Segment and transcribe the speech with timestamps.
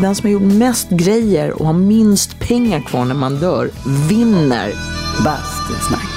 [0.00, 3.70] den som har gjort mest grejer och har minst pengar kvar när man dör
[4.08, 4.72] vinner
[5.24, 6.08] Bastusnack.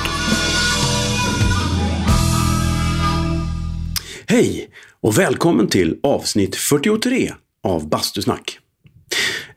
[4.25, 4.69] Hej
[5.01, 8.59] och välkommen till avsnitt 43 av Bastusnack.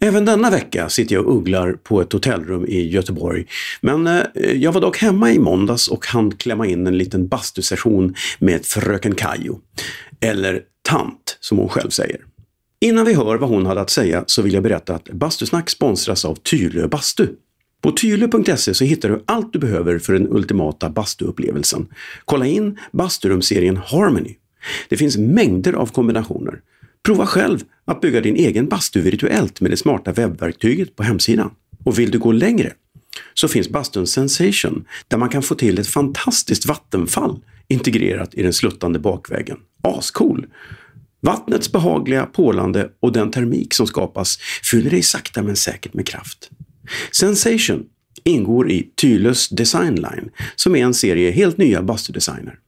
[0.00, 3.46] Även denna vecka sitter jag och ugglar på ett hotellrum i Göteborg.
[3.80, 8.14] Men eh, jag var dock hemma i måndags och hann klämma in en liten bastusession
[8.38, 9.60] med fröken Kajo.
[10.20, 12.20] Eller tant, som hon själv säger.
[12.80, 16.24] Innan vi hör vad hon hade att säga så vill jag berätta att Bastusnack sponsras
[16.24, 17.26] av Tylö Bastu.
[17.82, 21.86] På tylö.se så hittar du allt du behöver för den ultimata bastuupplevelsen.
[22.24, 24.34] Kolla in basturumserien Harmony.
[24.88, 26.60] Det finns mängder av kombinationer.
[27.02, 31.50] Prova själv att bygga din egen bastu virtuellt med det smarta webbverktyget på hemsidan.
[31.84, 32.72] Och vill du gå längre
[33.34, 38.52] så finns bastun Sensation där man kan få till ett fantastiskt vattenfall integrerat i den
[38.52, 39.56] sluttande bakväggen.
[39.82, 40.46] Ascool!
[41.20, 44.38] Vattnets behagliga pålande och den termik som skapas
[44.70, 46.50] fyller dig sakta men säkert med kraft.
[47.12, 47.84] Sensation
[48.24, 52.58] ingår i Tylös Design Line som är en serie helt nya bastudesigner.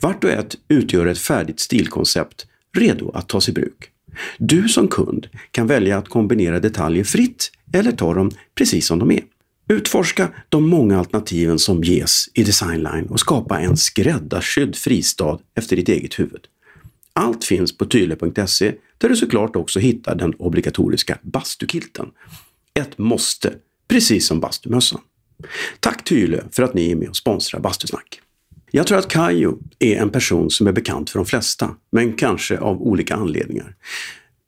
[0.00, 3.90] Vart och ett utgör ett färdigt stilkoncept redo att tas i bruk.
[4.38, 9.10] Du som kund kan välja att kombinera detaljer fritt eller ta dem precis som de
[9.10, 9.22] är.
[9.68, 15.88] Utforska de många alternativen som ges i Designline och skapa en skräddarsydd fristad efter ditt
[15.88, 16.46] eget huvud.
[17.12, 22.10] Allt finns på tyle.se där du såklart också hittar den obligatoriska bastukilten.
[22.74, 23.54] Ett måste,
[23.88, 25.00] precis som bastumössan.
[25.80, 28.20] Tack Tyle för att ni är med och sponsrar Bastusnack.
[28.70, 32.58] Jag tror att Kajo är en person som är bekant för de flesta, men kanske
[32.58, 33.76] av olika anledningar.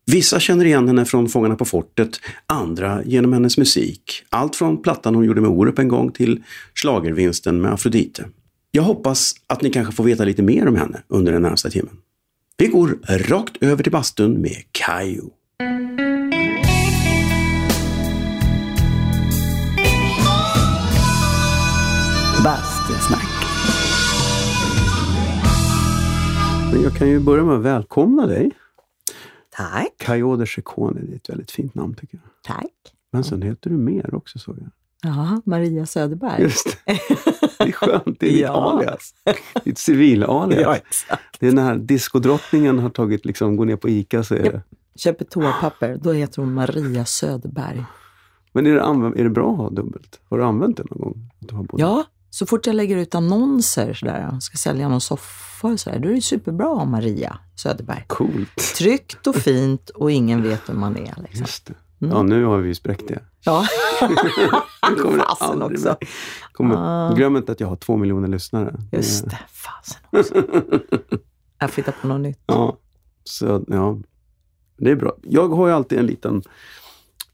[0.07, 4.25] Vissa känner igen henne från Fångarna på fortet, andra genom hennes musik.
[4.29, 6.43] Allt från plattan hon gjorde med Orup en gång till
[6.75, 8.25] slagervinsten med Afrodite.
[8.71, 11.97] Jag hoppas att ni kanske får veta lite mer om henne under den närmsta timmen.
[12.63, 15.31] Vi går rakt över till bastun med Kajo.
[22.45, 23.29] Bastusnack.
[26.83, 28.51] Jag kan ju börja med att välkomna dig.
[29.51, 29.93] Tack.
[29.97, 32.57] Kajo de Chicone, det är ett väldigt fint namn tycker jag.
[32.57, 32.73] Tack.
[33.11, 34.71] Men sen heter du mer också såg jag.
[35.03, 36.43] Ja, Maria Söderberg.
[36.43, 36.99] Just det.
[37.59, 38.73] Det är skönt, det är ditt Ja.
[38.73, 39.15] alias.
[39.65, 40.61] Ditt civil-alias.
[40.63, 41.41] Ja, exakt.
[41.41, 44.53] Det är när diskodrottningen har tagit, liksom, går ner på ICA så är Japp.
[44.53, 44.63] det...
[45.01, 47.85] Köper toapapper, då heter hon Maria Söderberg.
[48.53, 50.21] Men är det, använd, är det bra att ha dubbelt?
[50.31, 51.31] Har du använt det någon gång?
[51.81, 56.09] Ja, så fort jag lägger ut annonser sådär, ska sälja någon soffa och sådär, då
[56.09, 58.05] är det superbra att ha Maria Söderberg.
[58.07, 58.75] Coolt.
[58.77, 61.01] Tryggt och fint och ingen vet vem man är.
[61.23, 61.41] Liksom.
[61.41, 61.75] Just det.
[61.99, 63.19] Ja, nu har vi ju spräckt det.
[63.45, 63.67] Ja,
[65.03, 65.87] kommer fasen också.
[65.89, 65.97] mer.
[66.53, 67.15] Kommer, Ah.
[67.15, 68.75] Glöm inte att jag har två miljoner lyssnare.
[68.93, 69.39] Just det.
[69.53, 70.35] Fasen också.
[71.59, 72.39] Jag får hitta på något nytt.
[72.47, 72.77] Ja,
[73.25, 73.99] så, ja,
[74.77, 75.17] det är bra.
[75.23, 76.43] Jag har ju alltid en liten,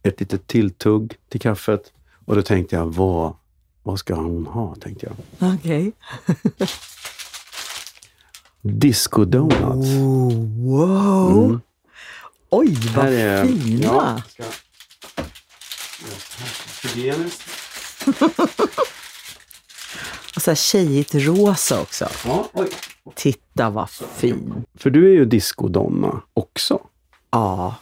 [0.02, 1.92] ett litet tilltugg till kaffet
[2.24, 3.34] och då tänkte jag, vad,
[3.82, 4.74] vad ska hon ha?
[4.74, 5.54] tänkte jag.
[5.54, 5.92] Okej.
[8.62, 9.88] Disco Donuts.
[9.88, 10.32] Oh,
[10.66, 11.44] wow!
[11.44, 11.60] Mm.
[12.50, 14.22] Oj, vad är- fina!
[14.36, 14.44] ja,
[16.82, 17.42] Hygieniskt.
[20.36, 22.08] Och så här tjejigt rosa också.
[22.24, 22.68] Ja, oj.
[23.14, 24.64] Titta vad fin.
[24.74, 26.80] För du är ju discodonna också.
[27.30, 27.74] Ja,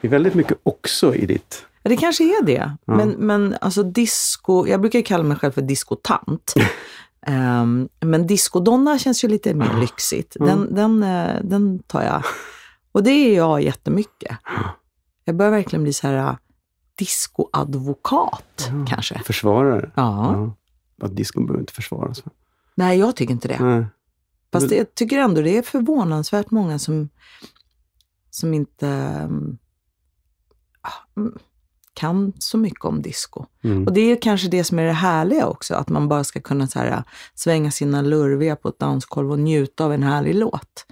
[0.00, 1.66] Det är väldigt mycket också i ditt...
[1.82, 2.76] Ja, det kanske är det.
[2.84, 6.54] Men, men alltså disco, jag brukar kalla mig själv för diskotant.
[7.26, 10.36] Ehm, men discodonna känns ju lite mer lyxigt.
[10.40, 12.22] Den, den, eh, den tar jag.
[12.92, 14.36] Och det är jag jättemycket.
[15.24, 16.36] Jag börjar verkligen bli så här
[16.96, 19.22] discoadvokat kanske.
[19.24, 19.90] Försvarare.
[19.94, 20.54] Ja.
[21.02, 22.26] Att disco behöver inte försvaras.
[22.26, 22.32] va?
[22.74, 23.58] Nej, jag tycker inte det.
[23.60, 23.86] Nej.
[24.52, 27.08] Fast jag tycker ändå det är förvånansvärt många som,
[28.30, 28.88] som inte
[30.80, 31.38] ah, mm,
[31.94, 33.44] kan så mycket om disco.
[33.64, 33.86] Mm.
[33.86, 36.66] Och det är kanske det som är det härliga också, att man bara ska kunna
[36.66, 37.02] så här, äh,
[37.34, 40.86] svänga sina lurviga på ett dansgolv och njuta av en härlig låt.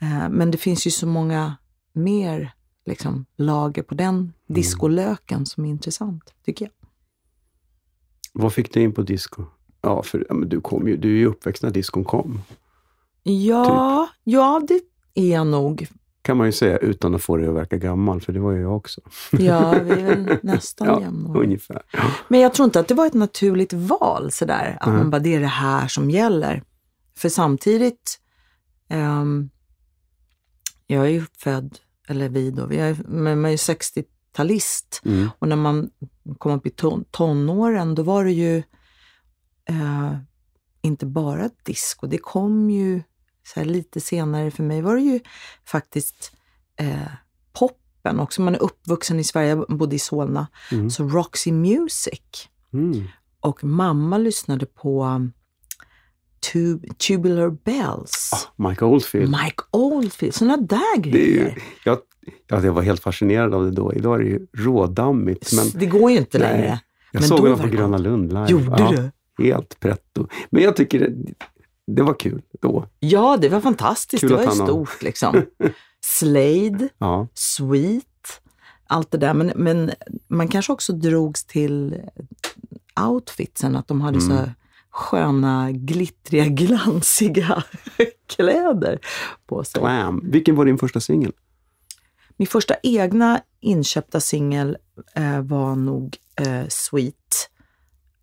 [0.00, 1.56] Eh, Men det finns ju så många
[1.92, 2.52] mer
[2.86, 6.72] liksom, lager på den discolöken som är intressant, tycker jag.
[8.32, 9.44] Vad fick dig in på disco?
[9.82, 12.40] Ja, för ja, du, kom ju, du är ju uppväxt när discon kom.
[13.22, 14.80] Ja, ja det
[15.14, 15.86] är jag nog.
[16.22, 18.60] Kan man ju säga utan att få det att verka gammal, för det var ju
[18.60, 19.00] jag också.
[19.32, 21.44] Ja, vi är väl nästan Ja, jämnåriga.
[21.44, 21.82] ungefär.
[22.28, 24.96] Men jag tror inte att det var ett naturligt val sådär, att Nej.
[24.96, 26.62] man bara, det är det här som gäller.
[27.16, 28.20] För samtidigt,
[28.88, 29.50] ehm,
[30.86, 31.78] jag är ju född,
[32.10, 35.28] eller vi då, vi är, man är ju 60-talist Mm.
[35.38, 35.90] och när man
[36.38, 38.56] kom upp i ton, tonåren, då var det ju
[39.68, 40.16] eh,
[40.82, 43.02] inte bara disco, det kom ju
[43.56, 45.20] lite senare, för mig var det ju
[45.64, 46.32] faktiskt
[46.76, 47.12] eh,
[47.52, 48.42] pop gruppen också.
[48.42, 50.46] Man är uppvuxen i Sverige, jag bodde i Solna.
[50.72, 50.90] Mm.
[50.90, 52.48] Så Roxy Music.
[52.72, 53.04] Mm.
[53.40, 55.20] Och mamma lyssnade på
[56.52, 58.30] tub Tubular Bells.
[58.32, 59.30] Ah, Mike Oldfield.
[59.30, 61.58] Mike Oldfield, sådana där Det, är ju, grejer.
[61.84, 61.98] jag,
[62.46, 63.94] ja, jag var helt fascinerad av det då.
[63.94, 65.52] Idag är det ju rådammigt.
[65.52, 66.52] Men det går ju inte Nej.
[66.52, 66.80] längre.
[67.12, 67.98] jag men såg var på det Gröna.
[67.98, 68.46] Lund live.
[68.50, 68.92] Gjorde ja,
[69.36, 69.44] du?
[69.44, 70.26] Helt pretto.
[70.50, 71.14] Men jag tycker det,
[71.86, 72.86] det var kul då.
[73.00, 74.20] Ja, det var fantastiskt.
[74.20, 75.42] Kul det var ju stort liksom.
[76.06, 77.28] Slade, Ja.
[77.34, 78.04] Sweet,
[78.86, 79.34] allt det där.
[79.34, 79.90] Men, men
[80.28, 81.96] man kanske också drogs till
[83.08, 84.28] outfitsen, att de hade Mm.
[84.30, 84.50] så
[84.90, 87.62] sköna, glittriga, glansiga
[88.26, 88.98] kläder
[89.46, 89.80] på sig.
[89.80, 90.20] Glam.
[90.24, 91.32] Vilken var din första singel?
[92.36, 94.76] Min första egna inköpta singel
[95.14, 97.14] eh, var nog eh, Sweet.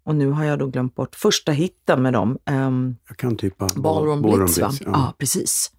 [0.04, 2.38] Och nu har jag då glömt bort första hitten med dem.
[2.46, 3.70] ehm, Jag kan typ bara...
[3.76, 4.72] Ballroom Blitz, va?
[4.80, 5.14] Ja, Ja.
[5.18, 5.72] precis.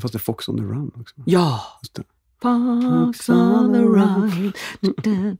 [0.00, 1.14] Fast det är Fox on the Run också.
[1.26, 1.60] Ja!
[2.42, 4.52] Fox on the run.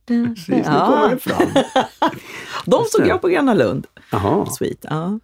[0.06, 1.48] Precis, nu kommer det fram.
[2.66, 3.86] De såg jag på Gröna Lund.
[4.12, 4.84] Jaha, Sweet.
[4.90, 5.18] Ja.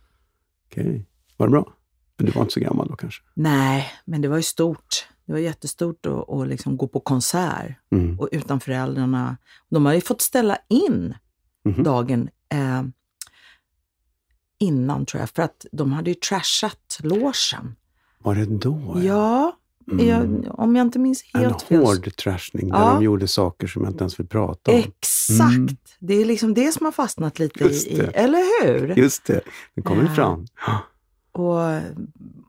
[0.71, 1.07] okej.
[1.37, 1.73] Var det bra?
[2.17, 3.23] Men du var inte så gammal då kanske?
[3.35, 5.09] Nej, men det var ju stort.
[5.27, 8.21] Det var jättestort att, att liksom gå på konsert Mm.
[8.21, 9.37] och utan föräldrarna.
[9.69, 11.15] De har ju fått ställa in
[11.65, 11.83] Mhm.
[11.83, 12.83] dagen eh,
[14.59, 17.77] innan tror jag, för att de hade ju trashat logen.
[18.19, 19.01] Var det då?
[19.05, 19.57] Ja,
[19.93, 20.07] Mm.
[20.09, 21.81] jag, om jag inte minns En helt fel.
[21.83, 22.95] så- hård trashning där Ja.
[22.95, 24.77] de gjorde saker som jag inte ens vill prata om.
[24.79, 25.55] Exakt!
[25.57, 25.77] Mm.
[25.99, 28.07] Det är liksom det som har fastnat lite Just i, det.
[28.07, 28.95] eller hur?
[28.97, 29.41] Just det,
[29.75, 30.15] nu kommer det Ja.
[30.15, 30.47] fram.
[31.33, 31.83] Och eh,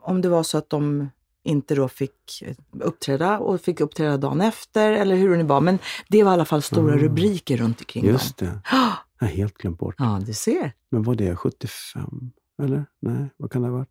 [0.02, 1.10] om det var så att de
[1.44, 2.44] inte då fick
[2.80, 5.62] uppträda och fick uppträda dagen efter eller hur det nu var.
[5.62, 5.80] Men
[6.10, 7.04] det var i alla fall stora Mm.
[7.04, 8.48] rubriker runt omkring Just dem.
[8.48, 8.62] det.
[9.20, 9.96] Jag har helt glömt bort.
[9.98, 10.74] Ja, du ser.
[10.90, 12.32] Men var det 75?
[12.64, 12.86] Eller?
[13.02, 13.90] Nej, vad kan det ha varit?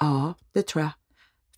[0.00, 0.90] Ja, det tror jag.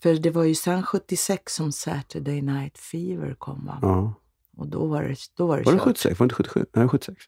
[0.05, 3.79] För det var ju sen 76 som Saturday Night Fever kom va?
[3.83, 4.15] Ja.
[4.57, 5.85] Och då var det, då var det, Var det kört.
[5.85, 6.21] 76?
[6.21, 6.67] Var det inte 77?
[6.73, 7.23] Nej, 76.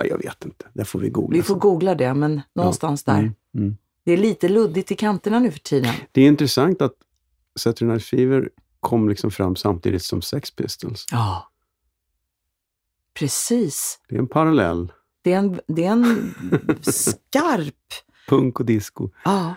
[0.00, 0.66] Ja, jag vet inte.
[0.74, 1.36] Det får vi googla.
[1.36, 3.18] Vi får googla det, men någonstans där.
[3.18, 3.76] Mm, mm.
[4.04, 5.94] Det är lite luddigt i kanterna nu för tiden.
[6.12, 6.94] Det är intressant att
[7.56, 8.50] Saturday Night Fever
[8.80, 11.06] kom liksom fram samtidigt som Sex Pistols.
[11.10, 11.50] Ja.
[13.14, 14.00] Precis.
[14.08, 14.92] Det är en parallell.
[15.22, 16.34] Det är en, det är en
[16.82, 17.74] skarp
[18.28, 19.10] Punk och disco.
[19.24, 19.54] Ja.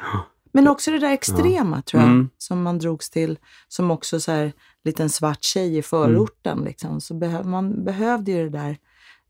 [0.53, 2.30] Men också det där extrema tror jag, Mm.
[2.38, 3.39] som man drogs till.
[3.68, 4.53] Som också så här,
[4.83, 6.53] liten svart tjej i förorten.
[6.53, 6.65] Mm.
[6.65, 7.01] Liksom.
[7.01, 8.77] Så behö, man behövde ju det där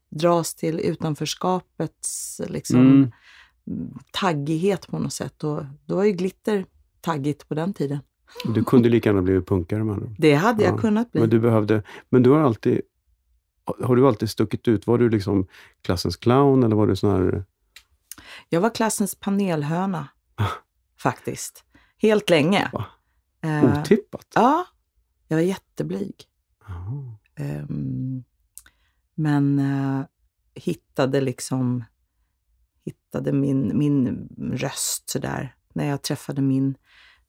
[0.09, 3.11] dras till utanförskapets liksom, Mm.
[4.11, 5.43] taggighet på något sätt.
[5.43, 6.65] Och då var ju glitter
[7.01, 7.99] taggigt på den tiden.
[8.53, 10.15] Du kunde lika gärna blivit punkare ord.
[10.19, 11.21] Det hade jag Ja, kunnat bli.
[11.21, 12.81] Men du behövde, men du har alltid,
[13.83, 14.87] har du alltid stuckit ut?
[14.87, 15.47] Var du liksom
[15.81, 17.43] klassens clown eller var du sån här,
[18.49, 20.07] Jag var klassens panelhöna,
[21.03, 21.63] faktiskt.
[21.97, 22.69] Helt länge.
[22.73, 22.85] Va?
[23.43, 24.27] Eh, otippat?
[24.35, 24.65] ja,
[25.27, 26.15] jag var jätteblyg.
[27.35, 28.23] Ehm,
[29.15, 30.05] men eh,
[30.55, 31.83] hittade liksom
[32.85, 36.75] hittade min, min röst sådär när jag träffade min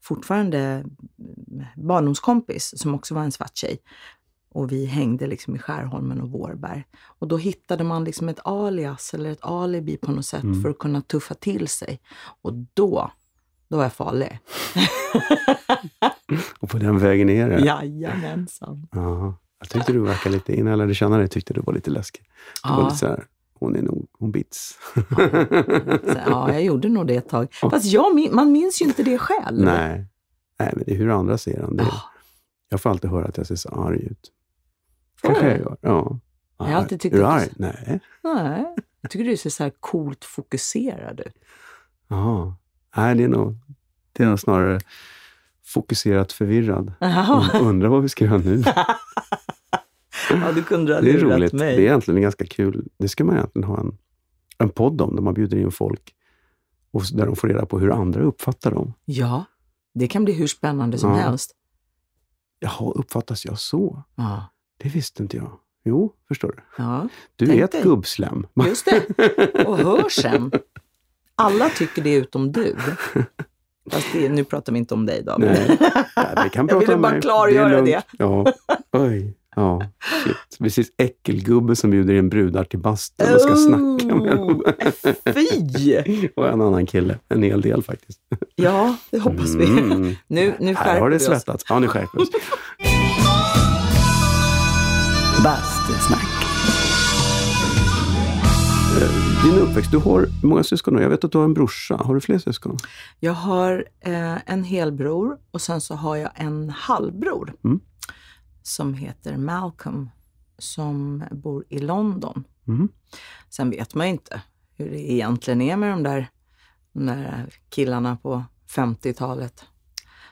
[0.02, 0.94] fortfarande mm,
[1.76, 3.78] barndomskompis som också var en svart tjej.
[4.48, 6.84] Och vi hängde liksom i Skärholmen och Vårberg.
[7.18, 10.62] Och då hittade man liksom ett alias eller ett alibi på något sätt Mm.
[10.62, 12.00] för att kunna tuffa till sig.
[12.42, 13.10] Och då,
[13.72, 14.38] då var jag farlig.
[16.60, 17.60] Och på den vägen är det?
[17.60, 18.86] Jajamensan.
[18.92, 19.34] Jaha.
[19.58, 22.24] Jag tyckte du verkade lite, innan jag lärde känna dig, tyckte du var lite läskig.
[22.64, 22.84] Du var Ja.
[22.84, 24.78] lite så här, hon är nog, hon bits.
[26.26, 27.54] Ja, jag gjorde nog det ett tag.
[27.54, 29.64] Fast jag, man minns ju inte det själv.
[29.64, 30.06] Nej.
[30.58, 31.76] Nej, men det är hur andra ser en.
[31.76, 32.02] Det Ja.
[32.68, 34.32] Jag får alltid höra att jag ser så arg ut.
[35.22, 35.76] Kanske jag gör.
[35.80, 36.18] Ja.
[36.58, 37.50] Jag har alltid tyckt är du att du- arg?
[37.56, 38.00] Nej.
[38.24, 38.64] Nej,
[39.00, 41.34] jag tycker du ser så här coolt fokuserad ut.
[42.08, 42.54] Jaha.
[42.96, 43.56] Nej, det är nog,
[44.12, 44.80] det är nog snarare
[45.64, 46.92] fokuserat förvirrad.
[47.00, 48.62] Und- Undrar vad vi ska göra nu.
[50.30, 51.52] Ja, du kunde ha Det är roligt.
[51.52, 51.76] mig.
[51.76, 52.84] Det är egentligen ganska kul.
[52.98, 53.98] Det ska man egentligen ha en,
[54.58, 56.14] en podd om, där man bjuder in folk
[56.90, 58.92] och där de får reda på hur andra uppfattar dem.
[59.04, 59.44] Ja,
[59.94, 61.16] det kan bli hur spännande som Ja.
[61.16, 61.56] helst.
[62.58, 64.02] Jaha, uppfattas jag så?
[64.14, 64.46] Ja,
[64.78, 65.58] Det visste inte jag.
[65.84, 66.62] Jo, förstår du.
[66.78, 67.82] ja Du är ett dig.
[67.82, 68.46] gubbslem.
[68.66, 69.64] just det.
[69.66, 70.50] Och hör sen.
[71.36, 72.76] Alla tycker det utom du.
[73.90, 75.48] Fast det, nu pratar vi inte om dig David.
[75.48, 75.78] Nej,
[76.16, 77.86] Nej, vi kan Jag prata ville om bara klargöra lugnt.
[77.86, 78.02] det.
[78.18, 78.52] Ja,
[78.92, 79.36] oj.
[79.56, 79.82] Ja,
[80.24, 80.36] shit.
[80.58, 84.50] Precis äckelgubbe som bjuder in brudar till bastun och ska snacka med dem.
[84.50, 84.62] Oh,
[85.34, 86.28] Fy!
[86.36, 87.18] Och en annan kille.
[87.28, 88.20] En hel del faktiskt.
[88.54, 89.66] Ja, det hoppas vi.
[89.66, 90.14] Mm.
[90.26, 91.64] Nu, nu Här skärper har det svettats.
[91.68, 92.28] Ja, nu skärper vi oss.
[95.44, 96.41] Bastusnack.
[99.44, 101.96] Din uppväxt, du har många syskon och jag vet att du har en brorsa.
[101.96, 102.76] Har du fler syskon?
[103.20, 107.54] Jag har eh, en helbror och sen så har jag en halvbror.
[107.64, 107.80] Mm.
[108.62, 110.10] som heter Malcolm
[110.58, 112.44] som bor i London.
[112.68, 112.88] Mm.
[113.50, 114.42] Sen vet man ju inte
[114.76, 116.30] hur det egentligen är med de där,
[116.92, 118.44] de där killarna på
[118.76, 119.64] 50-talet.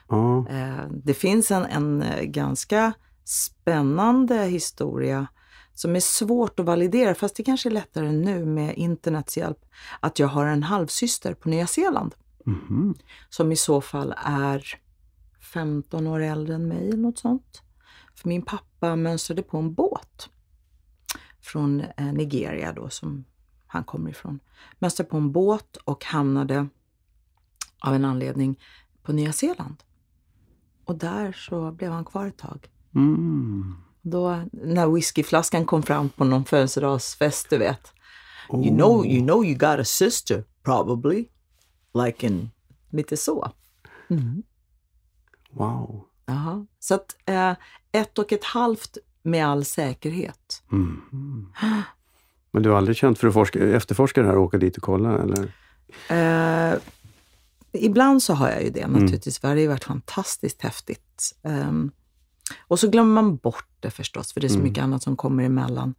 [0.09, 0.47] Ja.
[0.49, 5.27] Eh, det finns en, en eh, ganska spännande historia
[5.81, 9.65] som är svårt att validera, fast det kanske är lättare nu med internets hjälp,
[9.99, 12.95] att jag har en halvsyster på Nya Zeeland Mhm.
[13.29, 14.65] som i så fall är
[15.53, 17.61] 15 år äldre än mig eller något sånt.
[18.15, 20.29] För min pappa mönstrade på en båt
[21.39, 23.25] från eh, Nigeria då, som
[23.67, 24.39] han kommer ifrån.
[24.79, 26.67] Mönstrade på en båt och hamnade
[27.79, 28.59] av en anledning
[29.03, 29.83] på Nya Zeeland.
[30.85, 32.69] Och där så blev han kvar ett tag.
[32.95, 33.75] Mm.
[34.01, 37.93] Då när whiskyflaskan kom fram på någon födelsedagsfest, du vet.
[38.49, 38.67] Oh.
[38.67, 41.25] You know, you know you got a sister, probably.
[42.05, 42.49] Like in,
[42.89, 43.51] lite så.
[45.51, 46.05] Wow.
[46.25, 46.65] Jaha.
[46.79, 47.53] Så att eh,
[47.91, 50.63] ett och ett halvt med all säkerhet.
[50.69, 51.53] Mhm.
[52.51, 54.83] Men du har aldrig känt för att forska, efterforska det här och åka dit och
[54.83, 55.19] kolla?
[55.23, 55.53] Eller?
[56.09, 56.79] Eh,
[57.71, 61.35] ibland så har jag ju det naturligtvis, för det har ju varit fantastiskt häftigt.
[61.43, 61.91] Ehm,
[62.67, 64.67] och så glömmer man bort det förstås, för det är så Mm.
[64.67, 65.95] mycket annat som kommer emellan.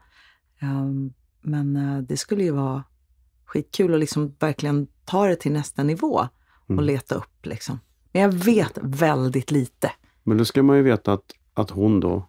[0.60, 1.12] Ehm,
[1.42, 2.84] men eh, det skulle ju vara
[3.44, 6.28] skitkul att liksom verkligen ta det till nästa nivå
[6.66, 6.84] och Mm.
[6.84, 7.46] leta upp.
[7.46, 7.80] Liksom.
[8.12, 9.92] Men jag vet väldigt lite.
[10.22, 12.28] Men då ska man ju veta att, att hon då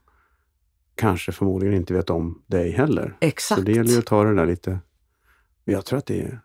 [0.96, 3.18] kanske förmodligen inte vet om dig heller.
[3.22, 3.60] Exakt.
[3.60, 4.80] Så det gäller ju att ta det där lite...
[5.66, 6.40] Jag tror att det är,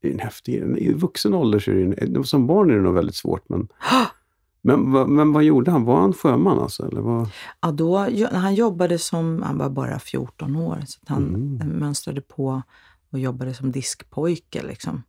[0.00, 0.54] det är en häftig...
[0.78, 2.24] I vuxen ålder så är det ju...
[2.24, 3.68] Som barn är det nog väldigt svårt, men...
[4.62, 5.84] Men, vad- men vad gjorde han?
[5.84, 6.88] Var han sjöman alltså?
[6.88, 7.28] Eller vad?
[7.60, 7.98] Ja, då,
[8.32, 11.68] han jobbade som, han var bara 14 år, så han Mm.
[11.78, 12.62] mönstrade på
[13.10, 14.62] och jobbade som diskpojke.
[14.62, 15.02] Liksom.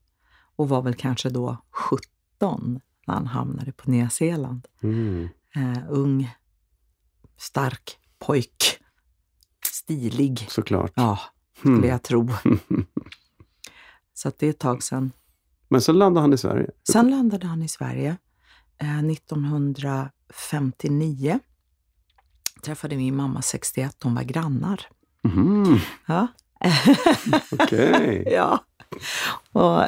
[0.56, 4.68] Och var väl kanske då 17 när han hamnade på Nya Zeeland.
[4.84, 5.30] Mm.
[5.56, 6.36] Eh, ung,
[7.38, 8.80] stark pojk.
[9.66, 10.92] Stilig, Såklart.
[10.96, 11.20] ja,
[11.58, 11.90] skulle Mm.
[11.90, 12.30] jag tro.
[14.14, 15.12] Så att det är ett tag sedan.
[15.68, 16.70] Men sen landade han i Sverige.
[16.92, 18.18] Sen landade han i Sverige
[18.80, 21.40] 1959.
[22.64, 24.88] Träffade min mamma 61, de var grannar.
[25.24, 25.80] Mhm.
[26.06, 26.28] Ja.
[27.52, 28.24] Okej.
[28.32, 28.66] ja.
[29.52, 29.84] Och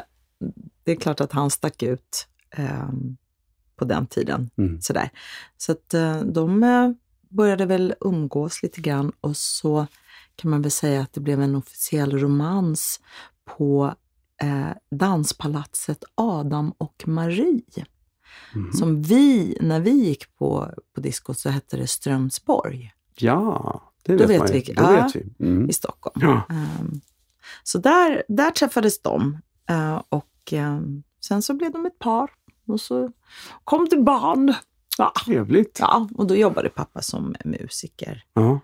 [0.84, 3.16] det är klart att han stack ut ehm,
[3.76, 4.50] på den tiden.
[4.58, 4.80] Mm.
[4.80, 5.10] Sådär.
[5.56, 6.90] Så att eh, de eh,
[7.28, 9.86] började väl umgås lite grann och så
[10.36, 13.00] kan man väl säga att det blev en officiell romans
[13.44, 13.94] på
[14.42, 17.84] eh, danspalatset Adam och Marie.
[18.54, 18.72] Mhm.
[18.72, 24.26] Som vi, när vi gick på, på disco så hette det Strömsborg Ja, det Då
[24.26, 24.90] vet, vet man vi- Då ja.
[25.04, 25.46] vet vi.
[25.46, 25.70] Mm.
[25.70, 26.20] i Stockholm.
[26.20, 26.42] Ja.
[26.54, 27.00] Ehm,
[27.62, 32.30] så där, där träffades de eh, och ehm, sen så blev de ett par
[32.66, 33.12] och så
[33.64, 34.54] kom det barn.
[34.98, 35.12] Ja.
[35.24, 35.76] Trevligt.
[35.80, 38.60] ja, och då jobbade pappa som musiker Ja.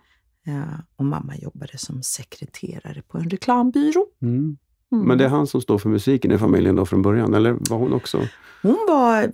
[0.46, 4.06] eh, och mamma jobbade som sekreterare på en reklambyrå.
[4.22, 4.56] Mm.
[4.96, 5.08] Mm.
[5.08, 7.78] Men det är han som står för musiken i familjen då från början, eller var
[7.78, 8.28] hon också?
[8.62, 9.32] Hon var,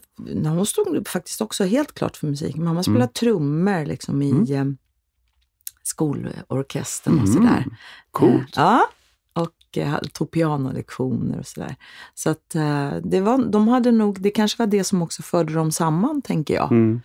[0.49, 2.57] hon stod faktiskt också helt klart för musik.
[2.57, 3.13] Mamma spelade Mm.
[3.13, 4.65] trummor liksom i eh,
[5.83, 7.33] skolorkestern och Mm.
[7.35, 7.67] sådär.
[8.11, 8.53] Coolt.
[8.57, 8.81] Ja,
[9.33, 11.77] och eh, tog pianolektioner och sådär.
[12.15, 15.53] Så att eh, det var, de hade nog, det kanske var det som också förde
[15.55, 16.73] dem samman, tänker jag.
[16.73, 17.01] Mm.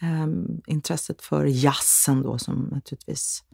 [0.00, 3.44] Ehm, intresset för jazzen då, som naturligtvis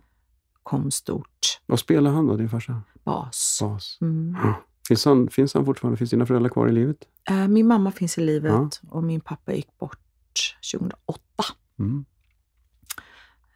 [0.66, 1.60] kom stort.
[1.66, 2.82] Vad spelar han då, din farsa?
[3.04, 3.58] Bas.
[3.62, 3.98] Bas.
[4.00, 4.36] Mm.
[4.88, 5.96] Finns han, finns han fortfarande?
[5.96, 6.96] Finns dina föräldrar kvar i livet?
[7.30, 8.70] Eh, min mamma finns i livet Ja.
[8.90, 9.98] och min pappa gick bort
[10.72, 11.20] 2008.
[11.78, 12.04] Mm.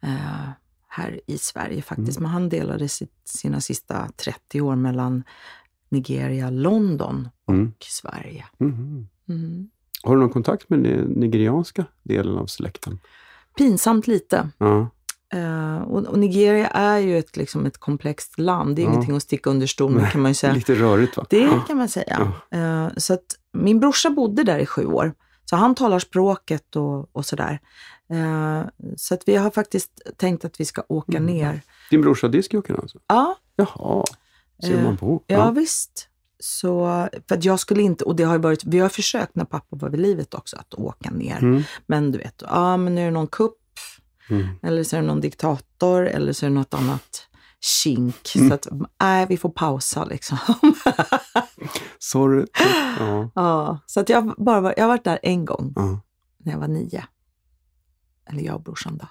[0.01, 0.49] eh,
[0.87, 2.17] här i Sverige faktiskt.
[2.17, 2.23] Mm.
[2.23, 5.23] Men han delade sitt, sina sista 30 år mellan
[5.89, 7.73] Nigeria, London och Mm.
[7.79, 8.45] Sverige.
[8.57, 9.07] Mhm.
[9.29, 9.69] Mm.
[10.03, 12.99] Har du någon kontakt med den nigerianska delen av släkten?
[13.57, 14.49] Pinsamt lite.
[14.57, 14.89] Ja.
[15.33, 18.75] Eh, och, Nigeria är ju ett, liksom ett komplext land.
[18.75, 18.89] Det är Ja.
[18.91, 20.53] ingenting att sticka under stol med kan man ju säga.
[20.53, 21.25] Lite rörigt va?
[21.29, 22.33] Det kan man säga.
[22.51, 25.13] Eh, så att min brorsa bodde där i sju år.
[25.45, 27.59] Så han talar språket och, och sådär.
[28.11, 31.25] Eh, så att vi har faktiskt tänkt att vi ska åka Mm.
[31.35, 31.61] ner.
[31.89, 32.99] Din brorsa discjockeyn alltså?
[33.07, 34.03] Ja, Jaha,
[34.63, 35.23] ser man på.
[35.27, 36.07] Ja, visst.
[36.39, 36.85] Så,
[37.29, 39.75] för att jag skulle inte, och det har ju varit, vi har försökt när pappa
[39.75, 41.37] var vid livet också att åka ner.
[41.41, 41.63] Mm.
[41.85, 43.57] Men du vet, ja men nu är det någon kupp,
[44.29, 44.47] Mm.
[44.63, 47.27] eller så är det någon diktator, eller så är det något annat
[47.83, 48.35] kink.
[48.35, 48.47] Mm.
[48.49, 48.67] Så att,
[48.99, 50.37] nej, vi får pausa liksom.
[51.99, 52.45] Sorry.
[52.99, 53.31] Ja.
[53.35, 55.99] ja, så att jag, bara, var- jag har varit där en gång Ja.
[56.37, 57.05] när jag var nio.
[58.25, 59.07] Eller jag och brorsan då.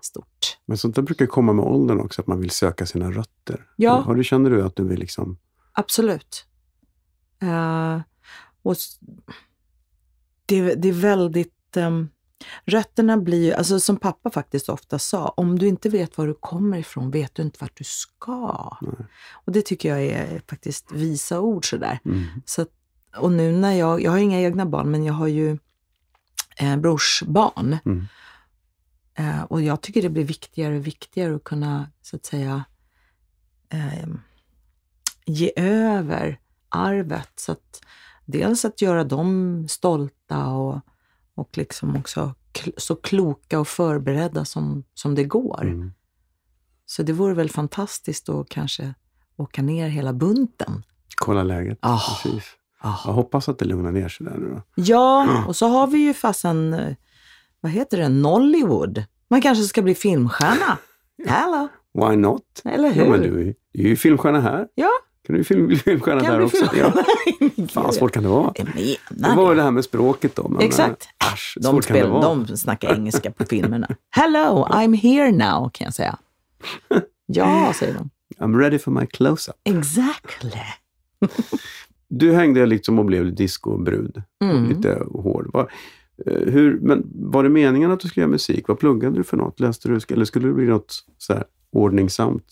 [0.00, 0.58] Stort.
[0.66, 3.66] Men sånt där brukar komma med åldern också, att man vill söka sina rötter.
[3.76, 4.00] Ja.
[4.00, 5.38] Har du, känner du att du vill liksom...
[5.72, 6.46] Absolut.
[7.42, 8.00] Eh,
[8.62, 8.76] och
[10.46, 11.76] det, det är väldigt...
[11.76, 12.08] ehm,
[12.64, 16.34] Rötterna blir ju, alltså som pappa faktiskt ofta sa, om du inte vet var du
[16.34, 18.76] kommer ifrån vet du inte vart du ska.
[19.32, 21.98] Och det tycker jag är faktiskt visa ord sådär.
[22.04, 22.24] Mm.
[22.44, 22.68] Så att,
[23.16, 25.58] och nu när jag, jag har inga egna barn, men jag har ju
[26.56, 27.78] eh, brorsbarn.
[27.84, 28.06] Mm.
[29.14, 32.64] Eh, och jag tycker det blir viktigare och viktigare att kunna, så att säga,
[33.68, 34.08] eh,
[35.24, 37.32] ge över arvet.
[37.36, 37.82] Så att,
[38.24, 40.80] dels att göra dem stolta och,
[41.36, 42.34] och liksom också
[42.76, 45.64] så kloka och förberedda som, som det går.
[45.64, 45.92] Mm.
[46.86, 48.94] Så det vore väl fantastiskt att kanske
[49.36, 50.82] åka ner hela bunten.
[51.16, 51.78] Kolla läget.
[51.80, 51.98] Ah.
[52.22, 52.44] Precis.
[52.80, 52.98] Ah.
[53.04, 54.62] Jag hoppas att det lugnar ner sig där nu då.
[54.74, 56.94] Ja, och så har vi ju fasen, eh,
[57.60, 59.04] vad heter det, Nollywood.
[59.28, 60.78] Man kanske ska bli filmstjärna.
[61.26, 62.62] Hello, Why not?
[62.64, 63.04] eller hur?
[63.04, 64.68] Ja, men du, du är ju filmstjärna här.
[64.74, 64.90] Ja,
[65.26, 66.64] Kan du film, filmstjärna kan där också?
[66.76, 66.92] Ja.
[67.68, 68.52] Fan, svårt kan det vara.
[69.10, 69.62] Det var det.
[69.62, 70.48] här med språket då.
[70.48, 71.08] Men, Exakt.
[71.24, 73.88] eh, Äsch, De, spel, de snackar engelska på filmerna.
[74.10, 76.18] Hello, I'm here now, kan jag säga.
[77.28, 78.10] Ja, säger de.
[78.44, 79.56] I'm ready for my close-up.
[79.64, 80.60] Exactly.
[82.08, 84.22] Du hängde liksom och blev discobrud.
[84.44, 84.68] Mm.
[84.68, 85.50] Lite hård.
[85.52, 85.70] Var,
[86.26, 88.68] eh, hur, men var det meningen att du skulle göra musik?
[88.68, 89.60] Vad pluggade du för något?
[89.60, 92.44] Läste du, eller skulle det bli något så här ordningsamt?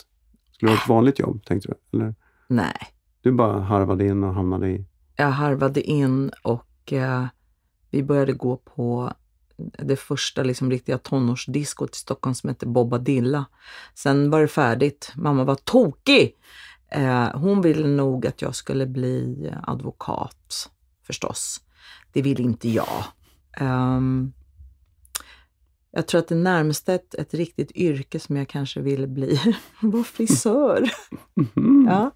[0.53, 1.99] Skulle det vara ett vanligt jobb, tänkte du?
[1.99, 2.15] Eller
[2.49, 2.77] Nej,
[3.23, 4.87] du bara harvade in och hamnade i...
[5.17, 7.27] jag harvade in och eh,
[7.91, 9.13] vi började gå på
[9.79, 13.45] det första liksom, riktiga tonårsdiskot i Stockholm som hette Bobadilla.
[13.95, 15.13] Sen var det färdigt.
[15.17, 16.37] Mamma var tokig.
[16.89, 20.71] Eh, hon ville nog att jag skulle bli advokat,
[21.07, 21.61] förstås.
[22.13, 23.05] Det ville inte jag.
[23.57, 24.33] Ehm,
[25.97, 29.41] jag tror att det närmaste ett, ett riktigt yrke som jag kanske ville bli
[29.81, 30.91] var frisör.
[31.35, 31.87] Mhm.
[31.89, 32.11] Ja.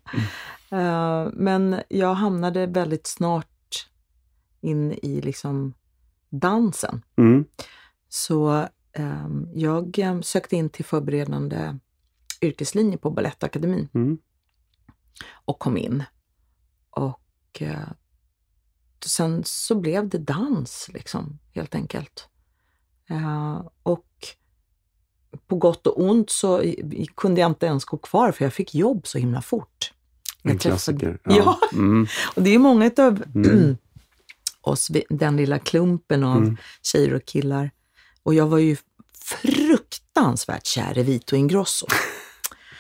[0.79, 3.89] Eh, men jag hamnade väldigt snart
[4.61, 5.75] in i liksom
[6.31, 7.03] dansen.
[7.17, 7.45] Mm.
[8.09, 11.79] Så ehm, jag eh, sökte in till förberedande
[12.43, 14.19] yrkeslinje på Balettakademin Mm.
[15.45, 16.05] och kom in.
[16.91, 17.89] Och eh,
[19.05, 22.29] sen så blev det dans, liksom, helt enkelt.
[23.11, 24.07] Eh, och
[25.47, 26.63] på gott och ont så
[27.15, 29.93] kunde jag inte ens gå kvar för jag fick jobb så himla fort.
[30.43, 31.19] En Jag träffade- klassiker.
[31.25, 31.59] Ja.
[31.73, 32.07] Mm.
[32.37, 33.77] Och det är många av Mm.
[34.61, 36.57] oss, den lilla klumpen av Mm.
[36.83, 37.71] tjejer och killar.
[38.23, 38.77] Och jag var ju
[39.21, 41.87] fruktansvärt kär i Vito Ingrosso.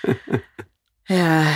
[1.08, 1.46] eh,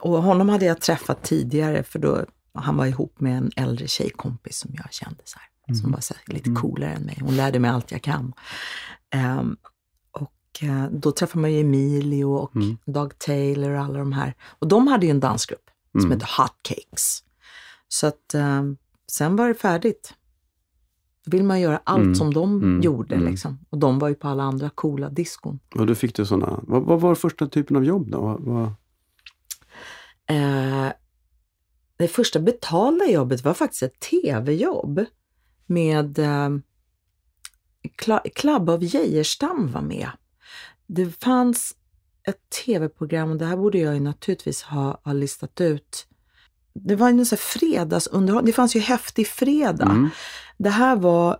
[0.00, 2.24] och honom hade jag träffat tidigare för då
[2.54, 6.14] han var ihop med en äldre tjejkompis som jag kände så här, som var så
[6.14, 7.18] här, lite coolare än mig.
[7.20, 8.32] Hon lärde mig allt jag kan.
[9.10, 9.56] Ehm,
[10.10, 12.76] och eh, då träffade man ju Emilio och Mm.
[12.86, 14.34] Doug Taylor och alla de här.
[14.58, 16.10] Och de hade ju en dansgrupp som Mm.
[16.12, 17.22] hette Hot Cakes.
[17.88, 18.62] Så att eh,
[19.12, 20.14] sen var det färdigt.
[21.24, 22.14] Då vill man göra allt Mm.
[22.14, 22.80] som de Mm.
[22.80, 23.14] gjorde.
[23.14, 23.30] Mm.
[23.30, 23.58] Liksom.
[23.70, 25.58] Och de var ju på alla andra coola diskon.
[25.74, 26.60] Och då fick du sådana...
[26.62, 28.20] Vad, vad var första typen av jobb då?
[28.20, 28.72] Vad, vad,
[30.26, 30.92] Eh,
[31.96, 35.04] det första betalda jobbet var faktiskt ett tv-jobb
[35.70, 36.48] med eh,
[38.34, 40.10] Club of Geijerstam var med.
[40.86, 41.74] Det fanns
[42.28, 46.06] ett tv-program och det här borde jag ju naturligtvis ha, ha listat ut.
[46.74, 48.46] Det var en sån här fredagsunderhållning.
[48.46, 49.90] Det fanns ju Häftig fredag.
[49.90, 50.08] Mm.
[50.58, 51.38] Det här var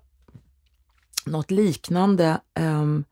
[1.26, 3.04] något liknande ehm,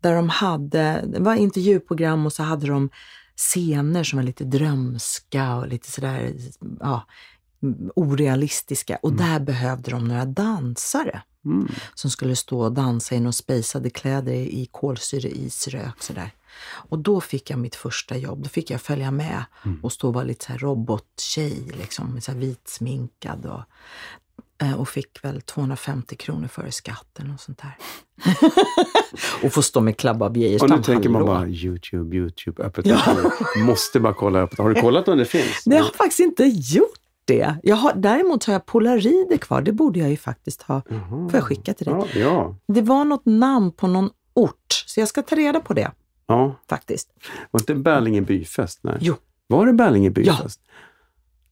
[0.00, 2.90] där de hade, det var intervjuprogram och så hade de
[3.36, 6.34] scener som var lite drömska och lite sådär
[6.80, 7.06] ja,
[7.94, 8.98] orealistiska.
[9.02, 11.68] Och där behövde de några dansare Mm.
[11.94, 16.30] som skulle stå och dansa i några spejsade kläder i kolsyreisrök sådär.
[16.68, 18.42] Och då fick jag mitt första jobb.
[18.42, 19.44] Då fick jag följa med
[19.82, 23.62] och stå och vara lite så här robottjej, liksom, så här vitsminkad och,
[24.66, 27.76] eh, och fick väl 250 kronor före skatten och sånt där.
[29.46, 30.28] och få stå med Club of
[30.62, 32.86] Och nu tänker man bara YouTube, YouTube, öppet.
[32.86, 33.00] Ja.
[33.56, 34.58] Måste bara kolla öppet.
[34.58, 35.62] Har du kollat om det finns?
[35.64, 37.56] Jag har faktiskt inte gjort det.
[37.62, 39.62] Jag har, däremot har jag polarider kvar.
[39.62, 40.82] Det borde jag ju faktiskt ha.
[40.88, 41.28] Jaha.
[41.28, 41.94] Får jag skicka till dig?
[41.94, 42.56] Ja, ja.
[42.68, 45.90] Det var något namn på någon ort, så jag ska ta reda på det
[46.26, 46.54] ja.
[46.68, 47.08] faktiskt.
[47.50, 48.80] Var inte Berlinge byfest?
[48.82, 48.96] Nej.
[49.00, 49.14] Jo.
[49.46, 50.60] Var det Berlinge byfest?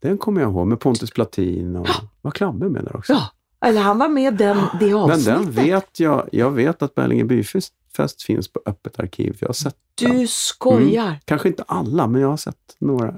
[0.01, 1.89] Den kommer jag ihåg med Pontus Platin och
[2.23, 3.13] var Klabbe med där också.
[3.13, 5.25] Ja, eller han var med den, det Men avsnittet.
[5.25, 6.29] den vet jag.
[6.33, 9.37] Jag vet att Berlinge byfest fest finns på öppet arkiv.
[9.41, 10.19] Jag har sett den.
[10.19, 11.21] Du skojar!
[11.25, 13.15] Kanske inte alla, men jag har sett några.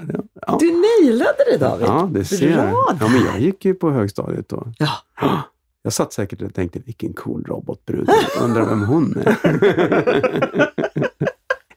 [0.47, 1.87] Ja, Du nailade det David!
[1.87, 2.71] ja det ser jag.
[2.71, 4.73] Bra Ja, men jag gick ju på högstadiet då.
[4.79, 4.91] Ja.
[5.83, 8.11] Jag satt säkert och tänkte, vilken cool robotbrud.
[8.41, 9.37] Undrar vem hon är.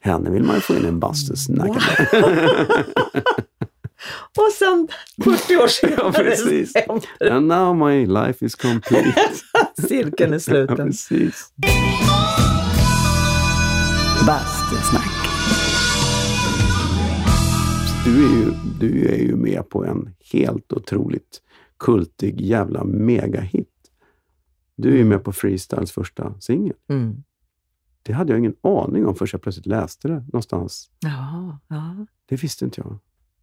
[0.00, 1.70] Henne vill man ju få in i en bastusnack.
[4.38, 4.88] Och sen
[5.24, 6.72] 40 år senare Ja, precis.
[7.30, 9.14] And now my life is complete.
[9.88, 10.76] Cirkeln är Ja, sluten.
[10.76, 11.52] precis.
[14.26, 15.10] Bastusnack.
[18.04, 21.42] Du är, ju, du är ju med på en helt otroligt
[21.78, 23.68] kultig jävla megahit.
[24.76, 26.76] Du är ju med på Freestyles första singel.
[26.88, 27.22] Mm.
[28.02, 30.90] Det hade jag ingen aning om förrän jag plötsligt läste det någonstans.
[31.00, 32.06] Ja, ja.
[32.26, 32.98] Det visste inte jag.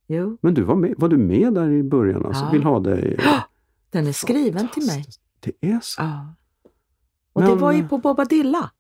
[0.08, 0.38] Jo.
[0.42, 2.26] Men du var, med, var du med där i början?
[2.26, 2.50] Alltså, Ja.
[2.52, 3.20] Vill ha dig?
[3.90, 5.06] Den är skriven till mig.
[5.40, 6.02] Det är så?
[6.02, 6.36] Ja.
[7.34, 8.72] Och det Men- var ju på Bobadilla.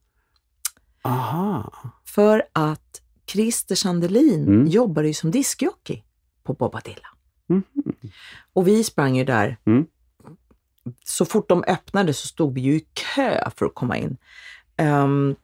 [1.01, 1.73] Aha.
[2.05, 4.67] För att Christer Sandelin Mm.
[4.67, 6.03] jobbade ju som diskjockey
[6.43, 7.07] på Bobadilla.
[7.47, 7.63] Mhm.
[8.53, 9.57] Och vi sprang ju där.
[9.65, 9.85] Mm.
[11.05, 14.17] Så fort de öppnade så stod vi ju i kö för att komma in.
[14.77, 15.35] Ehm,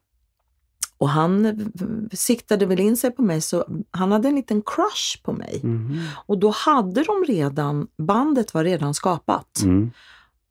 [0.97, 1.71] och han
[2.13, 5.59] siktade väl in sig på mig, så han hade en liten crush på mig.
[5.63, 5.99] Mhm.
[6.25, 9.61] Och då hade de redan, bandet var redan skapat.
[9.63, 9.91] Mm.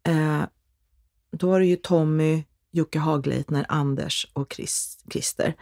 [0.03, 0.47] Eh,
[1.33, 5.55] då var det ju Tommy, Jocke Hagleitner, Anders och Chris, Christer.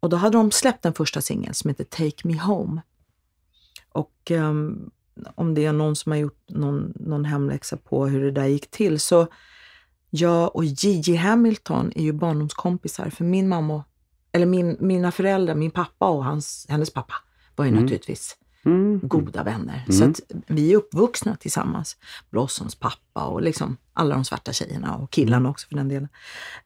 [0.00, 2.82] Och då hade de släppt den första singeln som heter Take Me Home.
[3.92, 4.90] Och ehm,
[5.34, 8.70] om det är någon som har gjort någon, någon hemläxa på hur det där gick
[8.70, 9.26] till så
[10.10, 13.84] jag och Gigi Hamilton är ju barndomskompisar för min mamma,
[14.32, 17.14] eller min, mina föräldrar, min pappa och hans, hennes pappa
[17.56, 17.82] var ju Mm.
[17.82, 19.00] naturligtvis Mm.
[19.02, 19.84] goda vänner.
[19.88, 19.98] Mm.
[19.98, 21.96] Så att vi är uppvuxna tillsammans.
[22.30, 26.08] Blossoms pappa och liksom alla de svarta tjejerna och killarna också för den delen.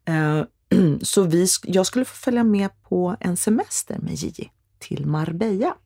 [0.05, 0.45] Eh,
[1.03, 5.77] så vi, jag skulle få följa med på en semester med Gigi till Marbella.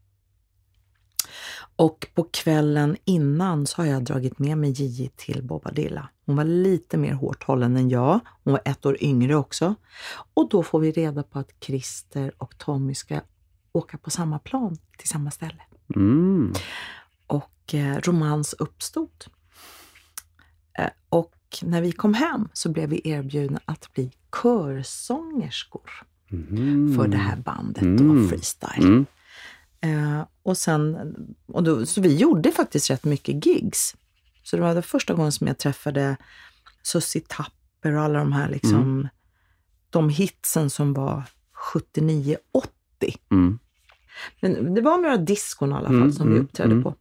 [1.77, 6.09] Och på kvällen innan så har jag dragit med mig Gigi till Bobadilla.
[6.27, 8.21] Hon var lite mer hårt hållen än jag.
[8.45, 9.75] Hon var ett år yngre också.
[10.35, 13.21] Och då får vi reda på att Christer och Tommy ska
[13.73, 15.63] åka på samma plan till samma ställe
[15.97, 16.53] Mm.
[17.27, 19.25] och eh, romans uppstod.
[20.79, 24.11] Eh, och när vi kom hem så blev vi erbjudna att bli
[24.43, 25.91] körsångerskor
[26.29, 26.95] Mhm.
[26.97, 28.11] för det här bandet Mm.
[28.25, 28.85] och freestyle.
[28.85, 29.07] Mm.
[29.81, 30.97] Eh, och sen,
[31.47, 33.97] och då, så vi gjorde faktiskt rätt mycket gigs.
[34.43, 36.17] Så det var det första gången som jag träffade
[36.83, 39.09] Susie Tapper och alla de här liksom,
[39.91, 41.23] de hitsen som var
[41.75, 42.39] 79-80.
[43.31, 43.59] Mm.
[44.41, 46.83] Men det var några diskon i alla fall Mm, som vi mm, uppträdde mm.
[46.85, 46.95] på.